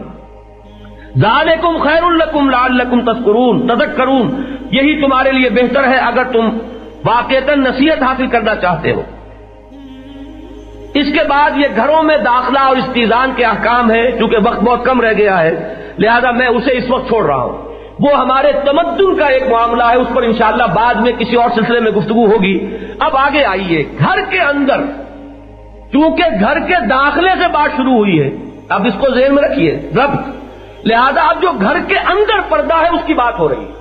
[1.20, 6.48] ذالکم خیر الکم لعلکم تذکرون تذکرون، یہی تمہارے لیے بہتر ہے اگر تم
[7.04, 9.02] واقعتا نصیحت حاصل کرنا چاہتے ہو۔
[10.94, 14.84] اس کے بعد یہ گھروں میں داخلہ اور استیزان کے احکام ہے کیونکہ وقت بہت
[14.84, 19.14] کم رہ گیا ہے، لہذا میں اسے اس وقت چھوڑ رہا ہوں۔ وہ ہمارے تمدن
[19.16, 22.76] کا ایک معاملہ ہے، اس پر انشاءاللہ بعد میں کسی اور سلسلے میں گفتگو ہوگی۔
[22.98, 24.80] اب آگے آئیے، گھر کے اندر
[25.90, 28.30] کیونکہ گھر کے داخلے سے بات شروع ہوئی ہے،
[28.68, 30.12] اب اس کو ذہن میں رکھیے۔ رب
[30.86, 33.72] لہذا اب جو گھر کے اندر پردہ ہے اس کی بات ہو رہی ہے۔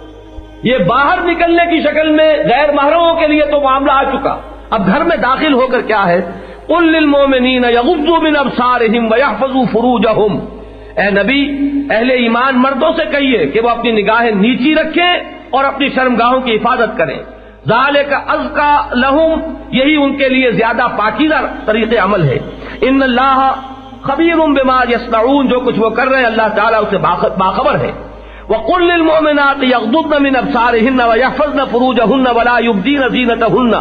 [0.64, 4.38] یہ باہر نکلنے کی شکل میں غیر محرموں کے لیے تو معاملہ آ چکا۔
[4.70, 10.40] اب گھر میں داخل ہو کر کیا ہے؟ للمؤمنین یغضوا من ابصارهم ويحفظوا فروجهم
[10.98, 15.14] اے نبی، اہل ایمان مردوں سے کہیے کہ وہ اپنی نگاہیں نیچی رکھیں
[15.50, 17.20] اور اپنی شرمگاہوں کی حفاظت کریں۔
[17.68, 22.40] ظال کا از کا لہم، یہی ان کے لیے زیادہ پاکیزہ طریق عمل ہے
[22.82, 23.52] ان اللہ
[24.06, 26.98] خبیر بما یسنعون جو کچھ وہ کر رہے ہیں، اللہ تعالیٰ اسے
[27.38, 27.92] باخبر ہے۔
[28.50, 33.74] وقل للمؤمنات يغضضن من ابصارهن ويحفظن فروجهن ولا يبدين زينتهن۔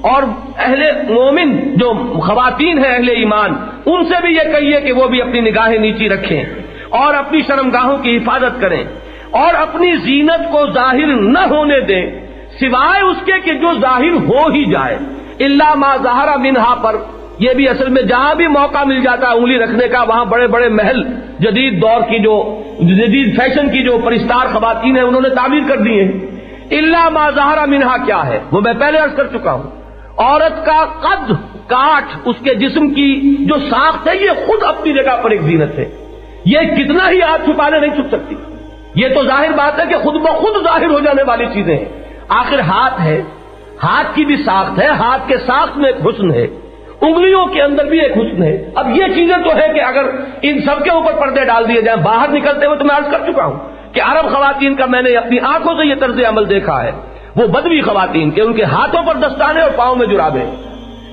[0.00, 0.22] اور
[0.58, 3.50] اہل مومن، جو خواتین ہیں اہل ایمان،
[3.86, 6.44] ان سے بھی یہ کہیے کہ وہ بھی اپنی نگاہیں نیچی رکھیں
[6.88, 8.84] اور اپنی شرمگاہوں کی حفاظت کریں۔
[9.30, 12.26] اور اپنی زینت کو ظاہر نہ ہونے دیں،
[12.60, 14.98] سوائے اس کے کہ جو ظاہر ہو ہی جائے۔
[15.44, 16.96] اللہ ما ظاہرہ منہا پر
[17.38, 20.46] یہ بھی اصل میں جہاں بھی موقع مل جاتا ہے انگلی رکھنے کا، وہاں بڑے
[20.46, 21.02] بڑے محل،
[21.38, 25.76] جدید دور کی جو، جدید فیشن کی جو پرستار خواتین ہیں، انہوں نے تعمیر کر
[25.76, 26.12] دی ہیں۔
[26.70, 27.30] اللہ ما
[27.66, 29.62] منہا کیا ہے؟ وہ میں پہلے عرض کر چکا ہوں۔
[30.16, 31.32] عورت کا قد،
[31.66, 35.78] کاٹ، اس کے جسم کی جو ساخت ہے، یہ خود اپنی جگہ پر ایک زینت
[35.78, 35.84] ہے۔
[36.44, 38.34] یہ کتنا ہی ہاتھ چھپانے نہیں چھپ سکتی۔
[38.94, 41.84] یہ تو ظاہر بات ہے کہ خود بخود ظاہر ہو جانے والی چیزیں ہیں۔
[42.28, 43.22] آخر ہاتھ ہے۔
[43.82, 46.46] ہاتھ کی بھی ساخت ہے، ہاتھ کے ساخت میں ایک حسن ہے۔
[47.00, 50.02] انگلیوں کے اندر بھی ایک حسن ہے۔ اب یہ چیزیں تو ہے کہ اگر
[50.42, 53.32] ان سب کے اوپر پردے ڈال دیے جائیں، باہر نکلتے ہوئے تو میں عرض کر
[53.32, 53.58] چکا ہوں
[53.92, 56.90] کہ عرب خواتین کا میں نے اپنی آنکھوں سے یہ طرز عمل دیکھا ہے۔
[57.36, 60.40] وہ بدوی خواتین کے، ان کے ہاتھوں پر دستانے اور پاؤں میں جرابے۔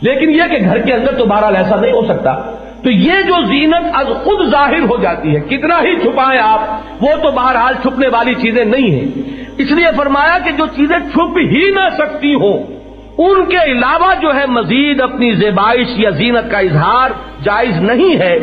[0.02, 2.36] لیکن یہ کہ گھر کے اندر تو بہرحال ایسا نہیں ہو سکتا۔
[2.84, 6.60] تو یہ جو زینت از خود ظاہر ہو جاتی ہے، کتنا ہی چھپائیں آپ،
[7.02, 9.22] وہ تو بہرحال چھپنے والی چیزیں نہیں ہیں۔
[9.58, 12.75] اس لیے فرمایا کہ جو چیزیں چھپ ہی نہ سکتی ہوں
[13.18, 17.10] ان کے علاوہ جو ہے مزید اپنی زیبائش یا زینت کا اظہار
[17.44, 18.40] جائز نہیں ہے۔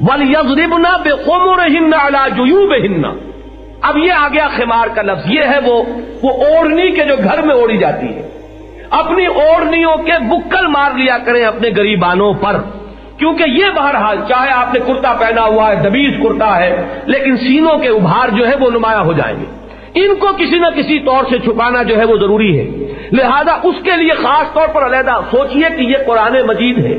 [0.00, 1.90] ول یزربنا بے قومر ہن
[2.36, 3.12] جیوب ہننا
[3.80, 5.82] اب یہ آ گیا خمار کا لفظ یہ ہے، وہ
[6.22, 8.28] وہ اوڑھنی کے جو گھر میں اوڑی جاتی ہے۔
[8.90, 12.56] اپنی اوڑھنیوں کے بکل مار لیا کریں اپنے غریبانوں پر۔
[13.18, 17.78] کیونکہ یہ بہرحال چاہے آپ نے کرتا پہنا ہوا ہے، دبیز کرتا ہے، لیکن سینوں
[17.78, 19.59] کے ابھار جو ہے وہ نمایاں ہو جائیں گے۔
[19.94, 22.64] ان کو کسی نہ کسی طور سے چھپانا جو ہے وہ ضروری ہے۔
[23.12, 26.98] لہذا اس کے لیے خاص طور پر علیحدہ سوچئے کہ یہ قرآن مجید ہے۔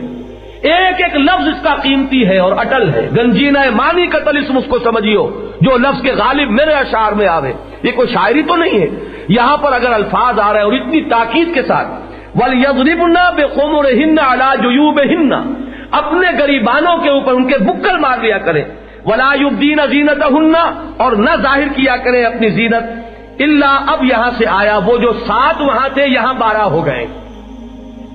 [0.61, 4.63] ایک ایک لفظ اس کا قیمتی ہے اور اٹل ہے۔ گنجینا مانی کا تلسم اس
[4.69, 5.29] کو سمجھیو،
[5.61, 8.87] جو لفظ کے غالب میرے اشعار میں آوے۔ یہ کوئی شاعری تو نہیں ہے۔
[9.27, 11.87] یہاں پر اگر الفاظ آ رہے ہیں اور اتنی تاکید کے ساتھ
[12.35, 15.33] ول یزربنا بے قوم ہن
[15.91, 18.63] اپنے گریبانوں کے اوپر ان کے بکل مار لیا کریں۔
[19.05, 20.23] ولا دین زینت
[20.97, 22.83] اور نہ ظاہر کیا کریں اپنی زینت۔
[23.39, 27.07] اللہ اب یہاں سے آیا وہ جو سات وہاں تھے، یہاں بارہ ہو گئے۔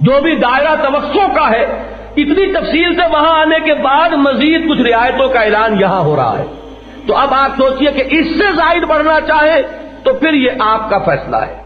[0.00, 1.62] جو بھی دائرہ توسوں کا ہے،
[2.16, 6.38] اتنی تفصیل سے وہاں آنے کے بعد مزید کچھ رعایتوں کا اعلان یہاں ہو رہا
[6.38, 6.44] ہے۔
[7.06, 9.62] تو اب آپ سوچئے کہ اس سے زائد بڑھنا چاہے،
[10.04, 11.56] تو پھر یہ آپ کا فیصلہ ہے۔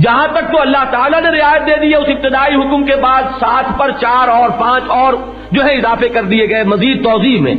[0.00, 3.22] جہاں تک تو اللہ تعالیٰ نے رعایت دے دی ہے، اس ابتدائی حکم کے بعد
[3.22, 5.14] سات پر چار اور پانچ اور
[5.52, 7.54] جو ہے اضافے کر دیے گئے۔ مزید توضیع میں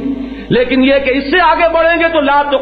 [0.49, 2.57] لیکن یہ کہ اس سے آگے بڑھیں گے تو لا تو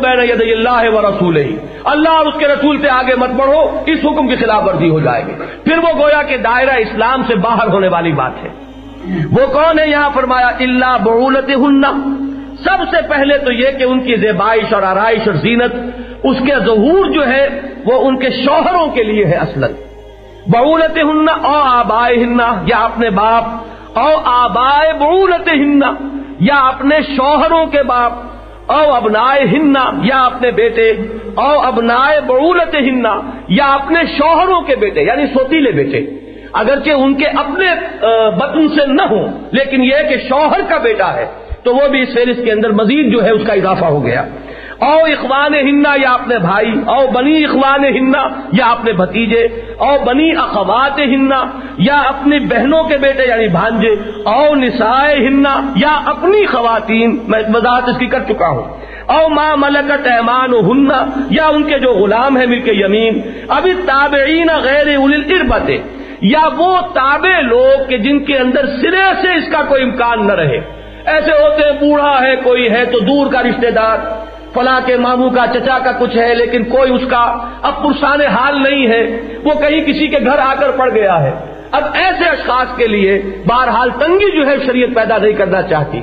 [0.00, 3.82] بین ید اللہ و رسول ہی اللہ اور اس کے رسول سے آگے مت بڑھو،
[3.86, 5.32] اس حکم کی خلاف ورزی ہو جائے گی۔
[5.64, 8.48] پھر وہ گویا کہ دائرہ اسلام سے باہر ہونے والی بات ہے۔
[9.32, 11.92] وہ کون ہے یہاں فرمایا؟ اللہ بہولت ہننا
[12.64, 15.74] سب سے پہلے تو یہ کہ ان کی زیبائش اور آرائش اور زینت،
[16.24, 19.64] اس کے ظہور جو ہے، وہ ان کے شوہروں کے لیے ہے اصل
[20.46, 23.44] بہولت ہننا او آبائے ہننا یا اپنے باپ،
[23.98, 25.92] او آبائے بہولت ہننا
[26.40, 28.12] یا اپنے شوہروں کے باپ،
[28.72, 30.90] او ابنائے ہننا یا اپنے بیٹے،
[31.34, 33.14] او ابنائے بہولت ہننا
[33.48, 36.04] یا اپنے شوہروں کے بیٹے یعنی سوتیلے بیٹے۔
[36.52, 37.66] اگرچہ ان کے اپنے
[38.38, 41.26] بطن سے نہ ہوں، لیکن یہ کہ شوہر کا بیٹا ہے،
[41.64, 44.22] تو وہ بھی اس فہرست کے اندر مزید جو ہے اس کا اضافہ ہو گیا۔
[44.80, 49.42] او اخوان ہننا یا اپنے بھائی، او بنی اخوان ہننا یا اپنے بھتیجے،
[49.78, 51.44] او بنی اخوات ہننا
[51.78, 57.88] یا اپنی بہنوں کے بیٹے یعنی بھانجے، او نسائے ہننا یا اپنی خواتین، میں وضاحت
[57.88, 58.62] اس کی کر چکا ہوں۔
[59.06, 63.72] او ماں ملکت ایمان ہننا یا ان کے جو غلام ہے مل کے یمین، ابھی
[63.86, 65.78] تابعین غیر اربتے
[66.20, 70.32] یا وہ تابع لوگ کہ جن کے اندر سرے سے اس کا کوئی امکان نہ
[70.32, 70.60] رہے۔
[71.04, 73.96] ایسے ہوتے ہیں، بوڑھا ہے، کوئی ہے تو دور کا رشتہ دار۔
[74.54, 78.62] فلاں کے ماموں کا، چچا کا کچھ ہے، لیکن کوئی اس کا اب پرسان حال
[78.62, 81.30] نہیں ہے۔ وہ کہیں کسی کے گھر آ کر پڑ گیا ہے۔
[81.70, 86.00] اب ایسے اشخاص کے لیے بہرحال تنگی جو ہے شریعت پیدا نہیں کرنا چاہتی۔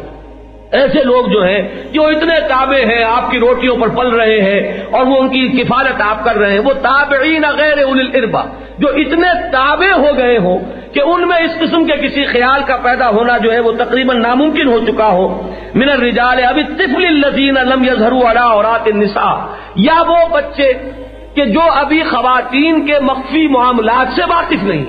[0.71, 4.83] ایسے لوگ جو ہیں، جو اتنے تابع ہیں، آپ کی روٹیوں پر پل رہے ہیں
[4.91, 8.41] اور وہ ان کی کفالت آپ کر رہے ہیں۔ وہ تابعین غیر الربا
[8.77, 10.59] جو اتنے تابع ہو گئے ہوں
[10.93, 14.21] کہ ان میں اس قسم کے کسی خیال کا پیدا ہونا جو ہے وہ تقریباً
[14.21, 19.35] ناممکن ہو چکا ہو۔ من الرجال ابھی طفل الذین لم یظہروا علی عورات النساء۔
[19.75, 20.73] یا وہ بچے
[21.35, 24.85] کہ جو ابھی خواتین کے مخفی معاملات سے واقف نہیں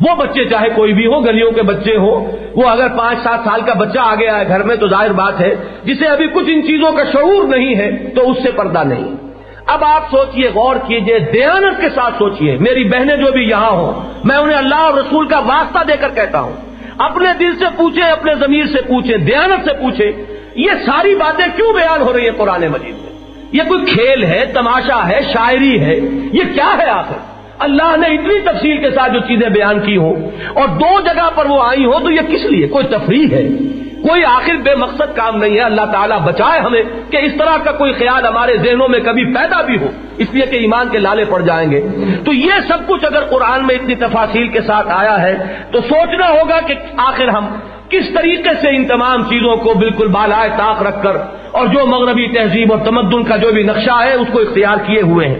[0.00, 3.60] وہ بچے چاہے کوئی بھی ہو، گلیوں کے بچے ہو، وہ اگر پانچ سات سال
[3.60, 6.62] کا بچہ آ گیا ہے گھر میں تو ظاہر بات ہے، جسے ابھی کچھ ان
[6.62, 9.29] چیزوں کا شعور نہیں ہے تو اس سے پردہ نہیں۔
[9.70, 14.12] اب آپ سوچئے، غور کیجیے، دیانت کے ساتھ سوچئے۔ میری بہنیں جو بھی یہاں ہوں،
[14.24, 16.52] میں انہیں اللہ اور رسول کا واسطہ دے کر کہتا ہوں۔
[16.98, 20.12] اپنے دل سے پوچھیں، اپنے ضمیر سے پوچھیں، دیانت سے پوچھیں۔
[20.54, 23.12] یہ ساری باتیں کیوں بیان ہو رہی ہیں قرآن مجید میں؟
[23.52, 25.96] یہ کوئی کھیل ہے، تماشا ہے، شاعری ہے،
[26.32, 27.16] یہ کیا ہے آخر؟
[27.58, 30.14] اللہ نے اتنی تفصیل کے ساتھ جو چیزیں بیان کی ہوں
[30.54, 33.48] اور دو جگہ پر وہ آئی ہوں، تو یہ کس لیے؟ کوئی تفریح ہے؟
[34.08, 37.72] کوئی آخر بے مقصد کام نہیں ہے۔ اللہ تعالیٰ بچائے ہمیں کہ اس طرح کا
[37.72, 39.86] کوئی خیال ہمارے ذہنوں میں کبھی پیدا بھی ہو۔
[40.18, 41.80] اس لیے کہ ایمان کے لالے پڑ جائیں گے۔
[42.24, 46.28] تو یہ سب کچھ اگر قرآن میں اتنی تفاصیل کے ساتھ آیا ہے، تو سوچنا
[46.28, 47.46] ہوگا کہ آخر ہم
[47.88, 51.16] کس طریقے سے ان تمام چیزوں کو بالکل بالائے طاق رکھ کر
[51.52, 55.02] اور جو مغربی تہذیب اور تمدن کا جو بھی نقشہ ہے، اس کو اختیار کیے
[55.02, 55.38] ہوئے ہیں۔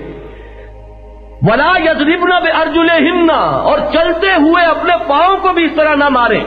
[1.43, 6.09] ولا یزربنا بے ارجلے ہمنا اور چلتے ہوئے اپنے پاؤں کو بھی اس طرح نہ
[6.09, 6.41] مارے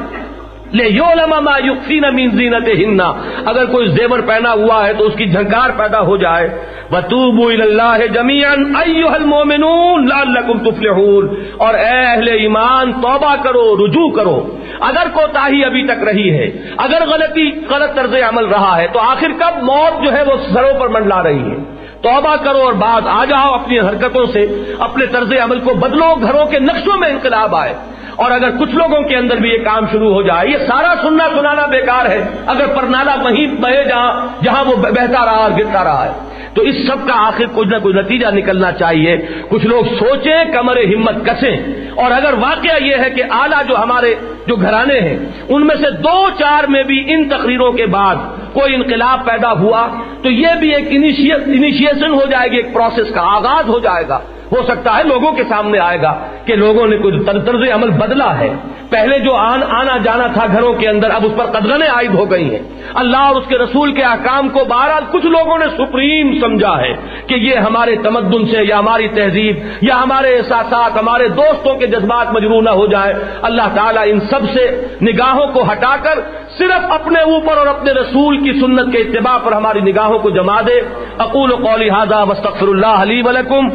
[0.73, 3.13] لے یو لما یقین مین زینت ہننا
[3.45, 6.49] اگر کوئی زیور پہنا ہوا ہے تو اس کی جھنکار پیدا ہو جائے۔
[6.91, 15.07] بتوب اللہ جمیان المومنون لعلکم تفلحون۔ اور اے اہل ایمان توبہ کرو، رجوع کرو۔ اگر
[15.13, 16.45] کوتاہی ابھی تک رہی ہے،
[16.77, 20.79] اگر غلطی، غلط طرز عمل رہا ہے، تو آخر کب موت جو ہے وہ سروں
[20.79, 21.55] پر منڈلا رہی ہے۔
[22.01, 26.45] توبہ کرو اور بعد آ جاؤ اپنی حرکتوں سے، اپنے طرز عمل کو بدلو، گھروں
[26.45, 27.73] کے نقشوں میں انقلاب آئے۔
[28.15, 31.29] اور اگر کچھ لوگوں کے اندر بھی یہ کام شروع ہو جائے، یہ سارا سننا
[31.29, 36.05] سنانا بیکار ہے۔ اگر پرنالا وہیں بہے جہاں جہاں وہ بہتا رہا اور گرتا رہا
[36.05, 39.17] ہے۔ تو اس سب کا آخر کچھ نہ کچھ نتیجہ نکلنا چاہیے۔
[39.49, 41.57] کچھ لوگ سوچیں، کمر ہمت کسیں۔
[41.95, 44.15] اور اگر واقعہ یہ ہے کہ اعلیٰ جو ہمارے
[44.47, 45.17] جو گھرانے ہیں،
[45.49, 48.15] ان میں سے دو چار میں بھی ان تقریروں کے بعد
[48.53, 49.87] کوئی انقلاب پیدا ہوا،
[50.23, 54.19] تو یہ بھی ایک انیشیشن ہو جائے گی، ایک پروسیس کا آغاز ہو جائے گا۔
[54.57, 56.13] ہو سکتا ہے لوگوں کے سامنے آئے گا
[56.45, 58.53] کہ لوگوں نے کچھ طرز عمل بدلا ہے۔
[58.89, 62.31] پہلے جو آن آنا جانا تھا گھروں کے اندر، اب اس پر قدرنے عائد ہو
[62.31, 62.59] گئی ہیں۔
[62.93, 66.93] اللہ اور اس کے رسول کے احکام کو بہرحال کچھ لوگوں نے سپریم سمجھا ہے
[67.27, 72.33] کہ یہ ہمارے تمدن سے یا ہماری تہذیب یا ہمارے احساسات، ہمارے دوستوں کے جذبات
[72.33, 76.19] مجرو نہ ہو جائے۔ اللہ تعالیٰ ان سب سے نگاہوں کو ہٹا کر
[76.57, 80.61] صرف اپنے اوپر اور اپنے رسول کی سنت کے اتباع پر ہماری نگاہوں کو جما
[80.61, 80.81] دے۔
[81.17, 83.67] اقول قولی هذا واستغفر اللہ علی ولکم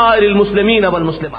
[0.00, 1.38] سائر المسلمین والمسلمات.